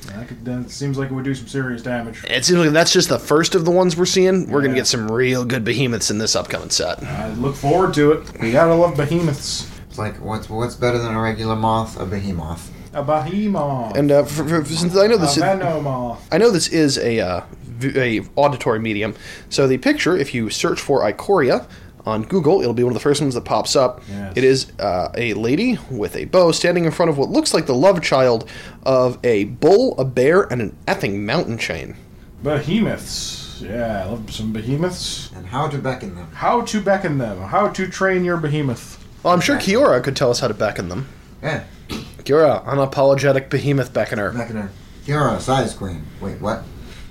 [0.06, 2.24] That, could, that seems like it would do some serious damage.
[2.24, 4.50] It seems like that's just the first of the ones we're seeing.
[4.50, 7.02] We're gonna get some real good behemoths in this upcoming set.
[7.02, 8.40] I look forward to it.
[8.40, 9.70] We gotta love behemoths.
[9.88, 12.00] It's like what's what's better than a regular moth?
[12.00, 12.72] A behemoth.
[12.92, 13.96] A behemoth.
[13.96, 15.42] And uh, for, for, since I know a this, is.
[15.42, 19.14] I know this is a uh, v- a auditory medium.
[19.48, 21.68] So the picture, if you search for Ikoria
[22.06, 24.02] on Google, it'll be one of the first ones that pops up.
[24.08, 24.32] Yes.
[24.36, 27.66] It is uh, a lady with a bow standing in front of what looks like
[27.66, 28.48] the love child
[28.84, 31.96] of a bull, a bear, and an effing mountain chain.
[32.42, 33.60] Behemoths.
[33.60, 35.30] Yeah, I love some behemoths.
[35.36, 36.30] And how to beckon them.
[36.32, 37.42] How to beckon them.
[37.42, 38.96] How to train your behemoth.
[39.22, 41.06] Well, I'm sure Kiora could tell us how to beckon them.
[41.42, 41.64] Yeah.
[41.90, 44.34] Kiora, unapologetic behemoth beckoner.
[44.34, 44.70] Beckon her.
[45.04, 46.04] You're a size queen.
[46.20, 46.62] Wait, what?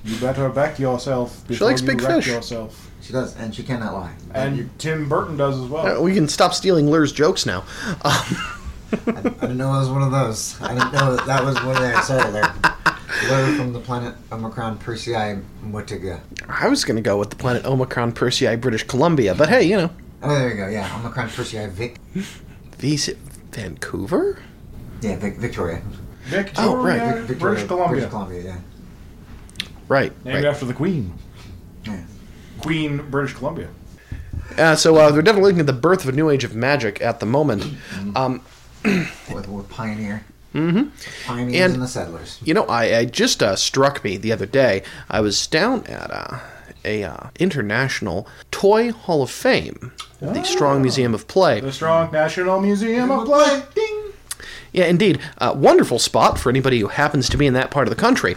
[0.03, 2.27] You better back yourself before likes you big wreck fish.
[2.27, 2.89] yourself.
[3.01, 4.13] She does, and she cannot lie.
[4.33, 5.97] And you, Tim Burton does as well.
[5.97, 7.63] Uh, We can stop stealing Lur's jokes now.
[8.03, 8.23] Um,
[8.91, 8.95] I
[9.41, 10.59] didn't know it was one of those.
[10.61, 12.41] I didn't know that, that was one of their settler.
[13.29, 16.19] Letter from the planet Omicron Persei Motiga.
[16.47, 19.77] I was going to go with the planet Omicron Persei, British Columbia, but hey, you
[19.77, 19.89] know,
[20.21, 20.67] Oh, there you go.
[20.67, 21.97] Yeah, Omicron Persei Vic.
[22.77, 23.17] Visit
[23.51, 24.39] Vancouver?
[25.01, 25.81] Yeah, Vic, Victoria.
[26.25, 27.15] Victoria, Oh, right.
[27.17, 27.89] Vic, Victoria, British Columbia.
[27.89, 28.43] British Columbia.
[28.43, 28.57] Yeah.
[29.89, 30.13] Right.
[30.23, 30.45] Named right.
[30.45, 31.13] after the Queen.
[31.83, 32.03] Yeah.
[32.61, 33.67] Queen, British Columbia.
[34.57, 37.01] Uh, so uh, they're definitely looking at the birth of a new age of magic
[37.01, 37.65] at the moment.
[38.15, 38.41] Um,
[38.83, 40.23] With, with Pioneer.
[40.55, 40.89] Mm-hmm.
[41.27, 42.39] Pioneers And- and, the settlers.
[42.43, 44.83] you know, I, I just uh, struck me the other day.
[45.09, 46.39] I was down at uh,
[46.85, 51.59] a uh, international toy Hall of Fame, the Strong Museum of Play.
[51.59, 53.63] The Strong National Museum of Play.
[53.75, 54.11] Ding.
[54.71, 55.19] Yeah, indeed.
[55.37, 58.35] Uh, wonderful spot for anybody who happens to be in that part of the country.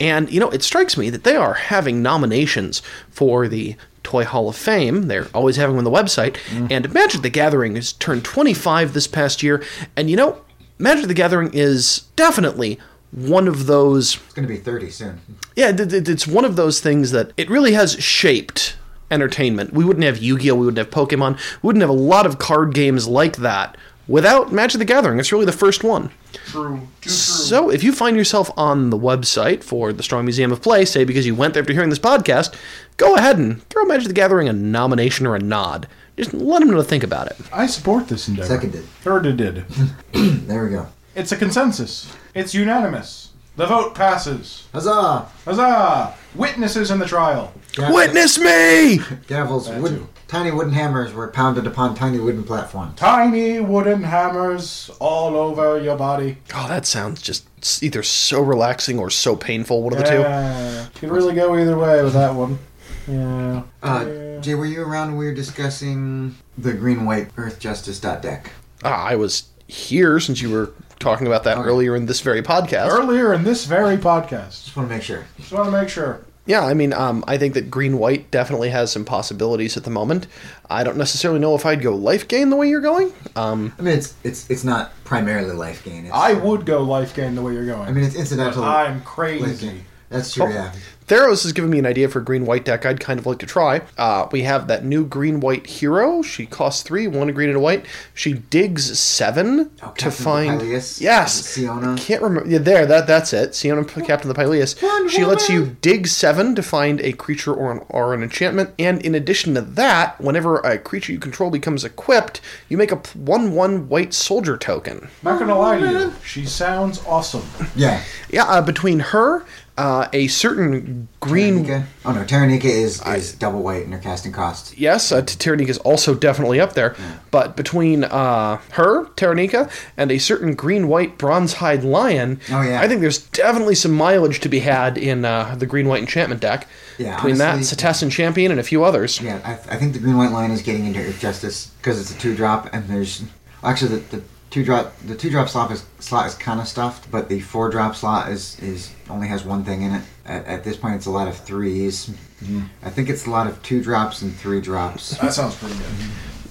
[0.00, 4.48] And, you know, it strikes me that they are having nominations for the Toy Hall
[4.48, 5.08] of Fame.
[5.08, 6.34] They're always having them on the website.
[6.50, 6.66] Mm-hmm.
[6.70, 9.62] And Magic the Gathering has turned 25 this past year.
[9.96, 10.40] And, you know,
[10.78, 12.78] Magic the Gathering is definitely
[13.12, 15.20] one of those It's going to be 30 soon.
[15.54, 18.76] yeah, it- it- it's one of those things that it really has shaped
[19.10, 19.72] entertainment.
[19.72, 22.74] We wouldn't have Yu-Gi-Oh, we wouldn't have Pokemon, we wouldn't have a lot of card
[22.74, 23.76] games like that
[24.08, 25.18] without Magic the Gathering.
[25.18, 26.10] It's really the first one.
[26.46, 26.78] True.
[26.78, 27.12] Too true.
[27.12, 31.04] So, if you find yourself on the website for the Strong Museum of Play, say
[31.04, 32.54] because you went there after hearing this podcast,
[32.96, 35.88] go ahead and throw Magic the Gathering a nomination or a nod.
[36.16, 37.36] Just let them know to think about it.
[37.52, 38.46] I support this endeavor.
[38.48, 38.84] Seconded.
[39.02, 39.64] Third it did.
[40.46, 40.86] There we go.
[41.16, 42.12] It's a consensus.
[42.34, 43.30] It's unanimous.
[43.56, 44.66] The vote passes.
[44.72, 45.28] Huzzah!
[45.44, 46.14] Huzzah!
[46.34, 47.52] Witnesses in the trial.
[47.74, 48.98] Ga- Witness me!
[49.28, 50.08] Gavels, That wooden, too.
[50.34, 52.96] Tiny wooden hammers were pounded upon tiny wooden platforms.
[52.98, 56.38] Tiny wooden hammers all over your body.
[56.52, 57.46] Oh, that sounds just
[57.84, 59.82] either so relaxing or so painful.
[59.84, 60.18] One of the two.
[60.18, 60.86] Yeah.
[60.96, 62.58] Could really go either way with that one.
[63.06, 63.62] Yeah.
[63.80, 64.40] Uh, Yeah.
[64.40, 68.50] Jay, were you around when we were discussing the green white earth justice dot deck?
[68.82, 71.68] Ah, I was here since you were talking about that Okay.
[71.68, 72.88] earlier in this very podcast.
[72.90, 74.64] Earlier in this very podcast.
[74.64, 75.24] Just want to make sure.
[75.38, 76.20] Just want to make sure.
[76.46, 79.90] Yeah, I mean, um, I think that green white definitely has some possibilities at the
[79.90, 80.26] moment.
[80.68, 83.12] I don't necessarily know if I'd go life gain the way you're going.
[83.34, 86.04] Um, I mean, it's it's it's not primarily life gain.
[86.04, 87.88] It's, I would go life gain the way you're going.
[87.88, 88.62] I mean, it's incidental.
[88.62, 89.84] I'm crazy.
[90.10, 90.44] That's true.
[90.46, 90.48] Oh.
[90.50, 90.72] Yeah.
[91.06, 93.38] Theros has given me an idea for a green white deck I'd kind of like
[93.40, 93.82] to try.
[93.98, 96.22] Uh, we have that new green white hero.
[96.22, 97.84] She costs three, one a green and a white.
[98.14, 100.60] She digs seven Oh, to Captain find.
[100.62, 101.02] Pyleas?
[101.02, 101.96] Yes, Siona?
[101.98, 102.48] Can't remember.
[102.48, 102.86] Yeah, there.
[102.86, 103.54] That that's it.
[103.54, 104.82] Siona, Captain of the Pyleas.
[104.82, 108.70] One she lets you dig seven to find a creature or an or an enchantment,
[108.78, 112.40] and in addition to that, whenever a creature you control becomes equipped,
[112.70, 115.08] you make a one-one white soldier token.
[115.22, 117.42] Not gonna lie to you, she sounds awesome.
[117.76, 118.02] Yeah.
[118.30, 119.44] Yeah, uh, between her,
[119.76, 121.64] uh, a certain green.
[121.64, 121.84] Taranika?
[122.04, 124.76] Oh no, Taranika is is double white in her casting cost.
[124.78, 126.94] Yes, uh, Taranika is also definitely up there.
[127.30, 132.80] But between uh, her, Taranika, and a certain green-white bronze-hide lion, Oh, yeah.
[132.80, 136.68] I think there's definitely some mileage to be had in uh, the green-white enchantment deck.
[136.96, 139.20] Yeah, between honestly- that, Setessan Champion, and a few others.
[139.20, 142.14] Yeah, I, I think the green white lion is getting into Earth Justice because it's
[142.14, 143.22] a two drop, and there's
[143.64, 144.22] actually the, the
[144.54, 147.68] two drop the two drop slot is slot is kind of stuffed, but the four
[147.68, 150.02] drop slot is is only has one thing in it.
[150.24, 152.62] At, at this point, it's a lot of 3s mm-hmm.
[152.82, 155.18] I think it's a lot of two drops and three drops.
[155.18, 155.86] That sounds pretty good.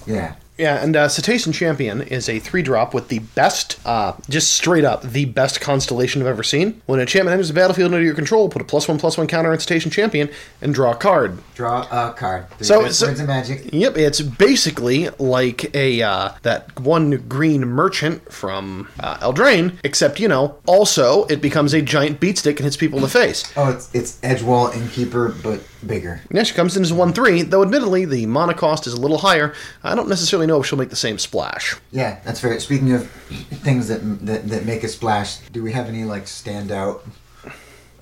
[0.06, 4.54] Yeah, Yeah, and uh, Setessan Champion is a three drop with the best, uh, just
[4.54, 6.80] straight up, the best constellation I've ever seen.
[6.86, 9.26] When an enchantment enters the battlefield under your control, put a plus one plus one
[9.26, 10.30] counter on Setessan Champion
[10.62, 11.40] and draw a card.
[11.56, 12.50] draw a card.
[12.52, 13.70] Three So- so- of magic.
[13.74, 20.28] Yep, it's basically like a uh, that one green merchant from uh, Eldraine, except you
[20.28, 23.52] know, also it becomes a giant beatstick and hits people in the face.
[23.58, 26.22] Oh, it's it's Edgewall Innkeeper, but bigger.
[26.32, 29.18] Yeah, she comes in as one three, though admittedly the mana cost is a little
[29.18, 29.54] higher.
[29.84, 31.76] I don't necessarily know if she'll make the same splash.
[31.92, 32.60] Yeah, that's fair.
[32.60, 37.02] Speaking of things that that, that make a splash, do we have any like standout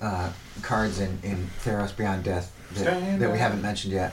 [0.00, 4.12] uh, cards in in Theros Beyond Death that, that we haven't mentioned yet?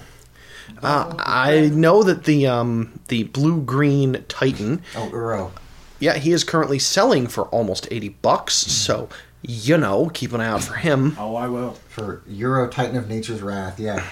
[0.83, 5.51] Uh, I know that the um, the blue green Titan, Oh, Uro.
[5.99, 8.53] yeah, he is currently selling for almost eighty bucks.
[8.53, 9.09] So
[9.41, 11.15] you know, keep an eye out for him.
[11.17, 11.71] Oh, I will.
[11.87, 13.79] for Uro Titan of Nature's Wrath.
[13.79, 14.03] Yeah.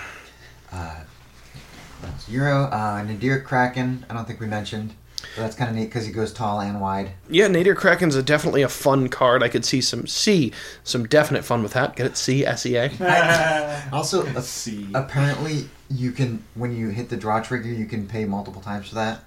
[0.71, 1.06] Uh, that's
[2.29, 4.05] Uro uh, Nadir Kraken.
[4.09, 4.93] I don't think we mentioned.
[5.35, 7.11] But that's kind of neat because he goes tall and wide.
[7.29, 9.41] Yeah, Nadir Kraken's a definitely a fun card.
[9.41, 10.51] I could see some C,
[10.83, 11.95] some definite fun with that.
[11.95, 12.17] Get it?
[12.17, 13.87] C S E A.
[13.91, 14.87] Also, a, C.
[14.93, 18.95] apparently you can when you hit the draw trigger, you can pay multiple times for
[18.95, 19.23] that.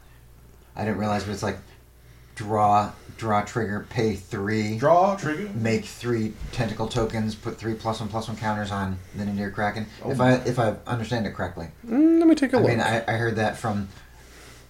[0.77, 1.59] I didn't realize, but it's like
[2.35, 5.51] draw draw trigger, pay three, Draw, trigger.
[5.55, 9.87] make three tentacle tokens, put three plus one plus one counters on the Nadir Kraken.
[10.03, 10.21] Oh if.
[10.21, 11.69] I if I understand it correctly.
[11.87, 12.71] Mm, let me take a I look.
[12.71, 13.89] I mean, I, I heard that from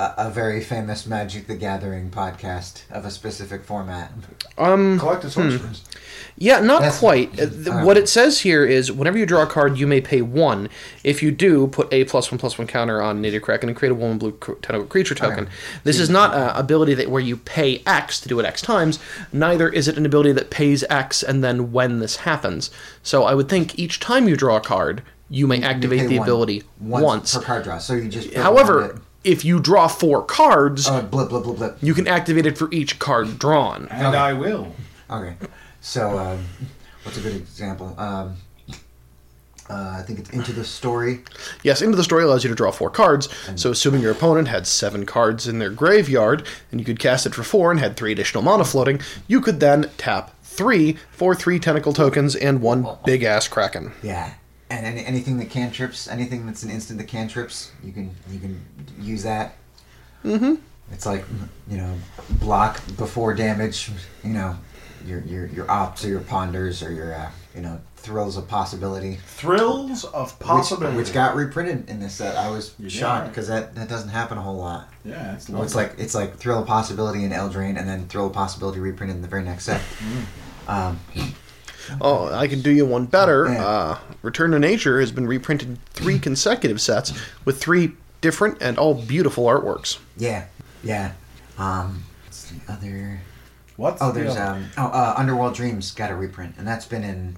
[0.01, 4.11] a, a very famous Magic the Gathering podcast of a specific format.
[4.59, 5.85] Um, Collected sorcerers.
[6.37, 7.33] Yeah, not That's- quite.
[7.39, 10.01] Uh, th- uh, what it says here is whenever you draw a card, you may
[10.01, 10.69] pay one.
[11.05, 13.93] If you do, put a plus one plus one counter on Nadir Kraken and create
[13.93, 15.49] a one blue cr- tentacle creature token.
[15.85, 18.99] This is not an ability that where you pay X to do it X times.
[19.33, 22.71] Neither is it an ability that pays X and then when this happens.
[23.03, 26.07] So I would think each time you draw a card, you may You activate pay
[26.07, 27.35] the one- ability once, once.
[27.37, 27.79] per card draw.
[27.79, 28.33] So you just.
[28.35, 29.03] However, around it.
[29.25, 31.79] If you draw four cards, Oh, blip, blip, blip, blip.
[31.83, 33.87] you can activate it for each card drawn.
[33.91, 34.17] And Okay.
[34.19, 34.75] I will.
[35.11, 35.35] Okay.
[35.81, 36.45] So, um,
[37.03, 37.95] what's a good example?
[37.99, 38.37] Um,
[39.69, 41.21] uh, I think it's Into the Story.
[41.63, 43.29] Yes, Into the Story allows you to draw four cards.
[43.55, 47.35] So, assuming your opponent had seven cards in their graveyard, and you could cast it
[47.35, 51.61] for four and had three additional mana floating, you could then tap three for three
[51.61, 53.93] tentacle tokens and one big ass kraken.
[54.03, 54.33] Yeah.
[54.71, 58.61] And any, anything that cantrips, anything that's an instant that cantrips, you can you can
[59.01, 59.57] use that.
[60.25, 60.55] Mm-hmm.
[60.93, 61.25] It's like
[61.69, 61.95] you know,
[62.39, 63.91] block before damage.
[64.23, 64.57] You know,
[65.05, 69.17] your your your Opts or your ponders or your uh, you know thrills of possibility.
[69.27, 70.97] Thrills of Which, possibility.
[70.97, 72.37] which got reprinted in this set.
[72.37, 72.89] I was Yeah.
[72.89, 74.89] shocked because that, that doesn't happen a whole lot.
[75.05, 78.33] Yeah, it's, it's like it's like Thrill of Possibility in Eldraine, and then Thrill of
[78.33, 79.83] Possibility reprinted in the very next set.
[80.69, 81.01] Um,
[82.01, 83.47] Oh, I can do you one better.
[83.49, 87.13] Uh, Return to Nature has been reprinted three consecutive sets
[87.45, 89.99] with three different and all beautiful artworks.
[90.17, 90.45] yeah,
[90.85, 91.13] yeah.
[91.59, 93.21] Um, what's the other?
[93.77, 96.85] What's Oh, the there's other- um, oh, uh, Underworld Dreams got a reprint, and that's
[96.87, 97.37] been in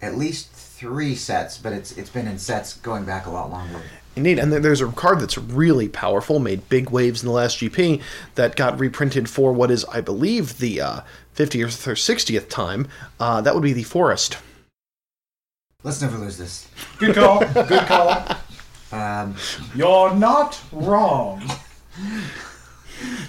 [0.00, 3.80] at least three sets, but it's it's been in sets going back a lot longer.
[4.14, 8.02] Indeed, and there's a card that's really powerful, made big waves in the last GP,
[8.34, 11.00] that got reprinted for what is, I believe, the uh,
[11.36, 12.88] 50th or 60th time.
[13.20, 14.38] Uh, that would be the Forest.
[15.82, 16.68] Let's never lose this.
[16.98, 17.40] Good call.
[17.40, 18.24] Good call.
[18.92, 19.36] Um,
[19.74, 21.42] You're not wrong.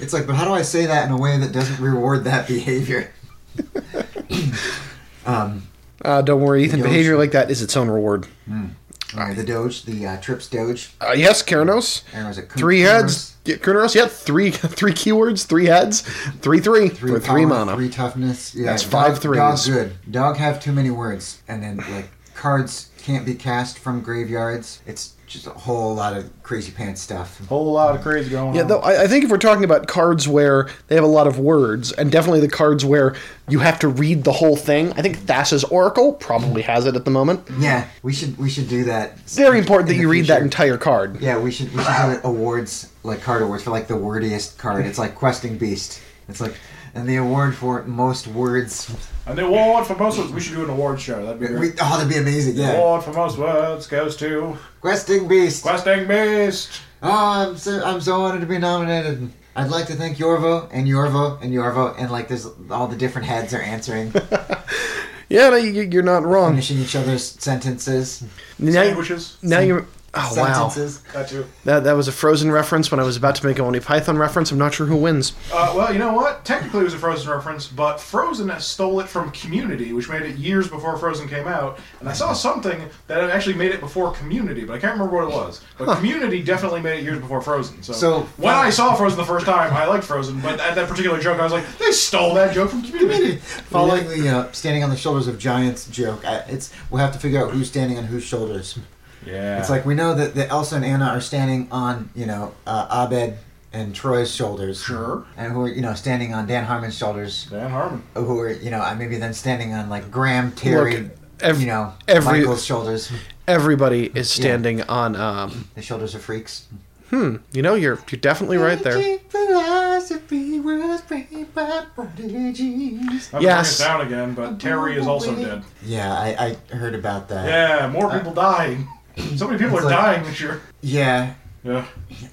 [0.02, 2.50] it's like, but how do I say that in a way that doesn't reward that
[2.50, 3.14] behavior?
[5.26, 5.66] um,
[6.04, 6.82] Uh, don't worry, Ethan.
[6.82, 8.28] Behavior like that is its own reward.
[8.52, 8.68] all
[9.16, 10.92] right, the Doge, the uh, Trips Doge.
[11.02, 12.04] Uh, yes, Kunoros.
[12.38, 13.36] It Three heads.
[13.46, 16.02] Yeah, Kunoros, yeah, three three keywords, three heads,
[16.42, 17.76] three three, Three for three power, mana.
[17.76, 18.56] three toughness.
[18.56, 19.38] Yeah, That's dog- three.
[19.38, 19.94] Dog good.
[20.10, 24.82] Dog have too many words, and then like cards can't be cast from graveyards.
[24.86, 27.46] It's just a whole lot of crazy pants stuff.
[27.48, 28.70] Whole lot of crazy going Yeah, on.
[28.70, 31.26] Yeah, though I, I think if we're talking about cards where they have a lot
[31.28, 33.16] of words, and definitely the cards where
[33.50, 37.04] you have to read the whole thing, I think Thassa's Oracle probably has it at
[37.04, 37.48] the moment.
[37.58, 39.20] Yeah, we should we should do that.
[39.22, 41.20] Very important that in the you read that entire card.
[41.20, 44.58] Yeah, we should we should have it awards like card awards for like the wordiest
[44.60, 44.86] card.
[44.86, 46.00] It's like Questing Beast.
[46.30, 46.56] It's like
[46.96, 48.90] and the award for most words.
[49.26, 51.26] And the award for most words, we should do an award show.
[51.26, 52.56] That'd be We, oh, that'd be amazing.
[52.56, 55.64] The Yeah, award for most words goes to Questing Beast.
[55.64, 56.82] Questing Beast.
[57.02, 57.10] Oh,
[57.50, 59.32] I'm so I'm so honored to be nominated.
[59.56, 63.28] I'd like to thank Yorvo and Yorvo and Yorvo and like there's all the different
[63.28, 64.12] heads are answering,
[65.30, 66.52] Yeah, no, you, you're not wrong.
[66.52, 68.24] finishing each other's sentences.
[68.60, 69.38] Now, Sandwiches.
[69.42, 69.86] now you're.
[70.16, 71.02] Oh wow, sentences.
[71.14, 71.46] That too.
[71.64, 72.92] that that was a Frozen reference.
[72.92, 75.34] When I was about to make a Monty Python reference, I'm not sure who wins.
[75.52, 76.46] Uh, well, you know what?
[76.46, 80.38] Technically, it was a Frozen reference, but Frozen stole it from Community, which made it
[80.38, 81.80] years before Frozen came out.
[82.00, 85.24] And I saw something that actually made it before Community, but I can't remember what
[85.24, 85.62] it was.
[85.80, 87.82] But Community definitely made it years before Frozen.
[87.82, 90.88] So, So- when I saw Frozen the first time, I liked Frozen, but at that
[90.88, 93.38] particular joke, I was like, they stole that joke from Community.
[93.72, 97.20] Following the uh, standing on the shoulders of giants joke, I, it's we'll have to
[97.20, 98.78] figure out who's standing on whose shoulders.
[99.26, 99.60] Yeah.
[99.60, 103.06] It's like we know that, that Elsa and Anna are standing on you know uh,
[103.08, 103.38] Abed
[103.74, 105.26] and Troy's shoulders, Sure.
[105.38, 108.04] and who are you know standing on Dan Harmon's shoulders, Dan Harmon.
[108.14, 111.68] who are you know uh, maybe then standing on like Graham, Terry, Look, ev- you
[111.68, 113.12] know every- Michael's shoulders.
[113.48, 115.16] Everybody is standing on.
[115.18, 116.68] Um, The shoulders of freaks.
[117.10, 117.38] Hmm.
[117.52, 119.20] You know, you're you're definitely right there.
[119.30, 123.32] Philosophy was framed by prodigies.
[123.34, 123.78] Not Yes.
[123.78, 125.64] to bring it down again, but Terry is also dead.
[125.86, 127.48] Yeah, I, I heard about that.
[127.48, 128.88] Yeah, more people dying.
[129.36, 130.62] So many people It's are like- dying this year.
[130.82, 131.86] Yeah, Yeah.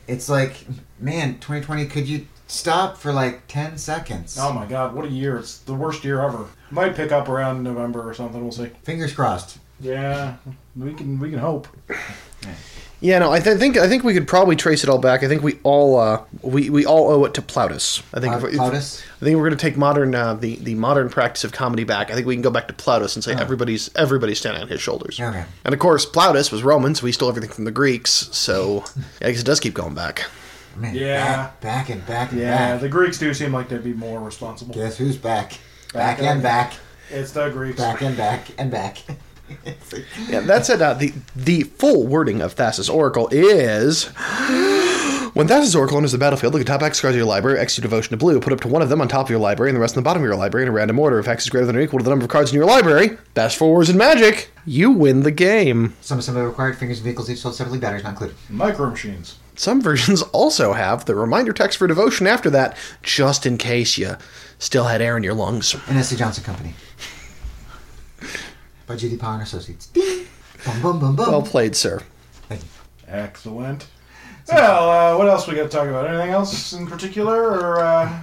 [0.07, 0.55] it's like,
[0.99, 4.37] man, 2020, could you stop for like 10 seconds?
[4.41, 5.39] Oh my god, what a year.
[5.39, 6.47] It's the worst year ever.
[6.71, 8.71] Might pick up around November or something, we'll see.
[8.83, 9.59] Fingers crossed.
[9.81, 10.37] Yeah,
[10.77, 11.69] we can we can hope.
[13.03, 15.23] Yeah, no, I th- think I think we could probably trace it all back.
[15.23, 18.03] I think we all uh, we, we all owe it to Plautus.
[18.13, 19.03] I think Plau- if, if- Plautus?
[19.21, 22.11] I think we're going to take modern uh, the the modern practice of comedy back.
[22.11, 24.83] I think we can go back to Plautus and say everybody's everybody's standing on his
[24.83, 25.19] shoulders.
[25.19, 25.45] Okay.
[25.65, 28.11] And of course, Plautus was Roman, so we stole everything from the Greeks.
[28.33, 30.27] So yeah, I guess it does keep going back.
[30.77, 31.37] Man, Yeah.
[31.37, 32.81] Back, back and back and Yeah, back.
[32.83, 34.75] the Greeks do seem like they'd be more responsible.
[34.75, 35.53] Guess who's back?
[35.93, 36.75] Back Back, and and- back.
[37.11, 37.77] It's the Greeks.
[37.81, 38.99] Back and back and back.
[39.65, 44.07] It's like- Yeah, that said, uh, the the full wording of Thassa's Oracle is.
[45.33, 47.79] When Thassa's Oracle enters the battlefield, look at top X cards of your library, X
[47.79, 48.41] your devotion to blue.
[48.41, 50.03] Put up to one of them on top of your library and the rest on
[50.03, 51.21] the bottom of your library in a random order.
[51.21, 53.17] If X is greater than or equal to the number of cards in your library,
[53.35, 55.95] best for wars and magic, you win the game.
[56.01, 56.79] Some assembly required.
[56.79, 57.79] Fingers and vehicles each sold separately.
[57.79, 58.37] Batteries not included.
[58.49, 59.37] Micro machines.
[59.55, 64.17] Some versions also have the reminder text for devotion after that, just in case you
[64.59, 65.75] still had air in your lungs.
[65.87, 66.75] NSC Johnson Company.
[68.91, 69.87] By JD Power and Associates.
[69.87, 70.27] Ding.
[70.67, 71.31] Bum bum bum bum.
[71.31, 72.03] Well played, sir.
[72.49, 72.69] Thank you.
[73.07, 73.87] Excellent.
[74.49, 76.09] Well, uh, what else we got to talk about?
[76.09, 78.21] Anything else in particular, or uh,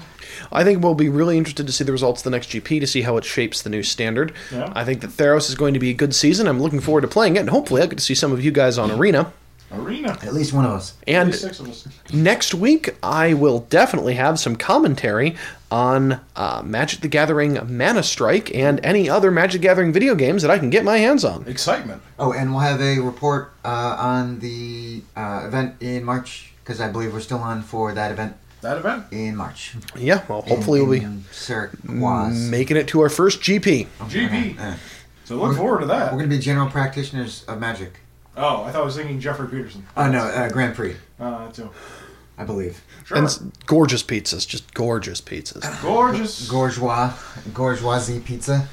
[0.51, 2.85] I think we'll be really interested to see the results of the next GP to
[2.85, 4.33] see how it shapes the new standard.
[4.51, 4.69] Yeah.
[4.75, 6.49] I think that Theros is going to be a good season.
[6.49, 8.51] I'm looking forward to playing it, and hopefully I'll get to see some of you
[8.51, 9.31] guys on Arena.
[9.71, 10.17] Arena?
[10.23, 10.93] At least one of us.
[11.07, 11.87] At And least six of us.
[12.13, 15.35] next week, I will definitely have some commentary
[15.69, 20.41] on uh, Magic the Gathering Mana Strike and any other Magic the Gathering video games
[20.41, 21.45] that I can get my hands on.
[21.47, 22.01] Excitement.
[22.17, 26.89] Oh, and we'll have a report uh, on the uh, event in March because I
[26.89, 29.05] believe we're still on for that event That event.
[29.11, 29.75] in March.
[29.97, 31.25] Yeah, well, hopefully in, we'll be in
[32.49, 33.87] making it to our first GP.
[33.99, 34.59] GP.
[34.59, 34.75] Uh,
[35.25, 36.13] So look forward to that.
[36.13, 37.99] We're going to be general practitioners of magic.
[38.37, 39.85] Oh, I thought I was thinking Jeffrey Peterson.
[39.97, 41.69] Oh no, uh, Grand Prix, Uh, that too.
[42.39, 42.81] I believe.
[43.03, 43.17] Sure.
[43.17, 45.63] And s- gorgeous pizzas, just gorgeous pizzas.
[45.81, 46.47] Gorgeous.
[46.47, 47.11] Gorgeois,
[47.51, 48.67] Gorgeoisie pizza.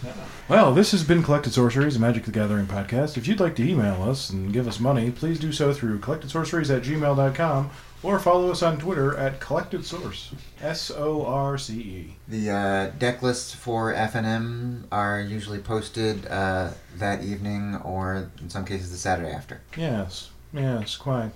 [0.49, 3.17] Well, this has been Collected Sorceries, a Magic the Gathering podcast.
[3.17, 6.69] If you'd like to email us and give us money, please do so through collectedsorceries
[6.77, 7.71] at gmail.com
[8.05, 10.33] or follow us on Twitter at Collected Source.
[10.61, 12.17] S O R C E.
[12.29, 18.65] The uh, deck lists for FNM are usually posted uh, that evening, or in some
[18.65, 19.61] cases the Saturday after.
[19.77, 21.33] Yes, yes, quite.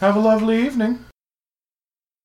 [0.00, 1.04] Have a lovely evening.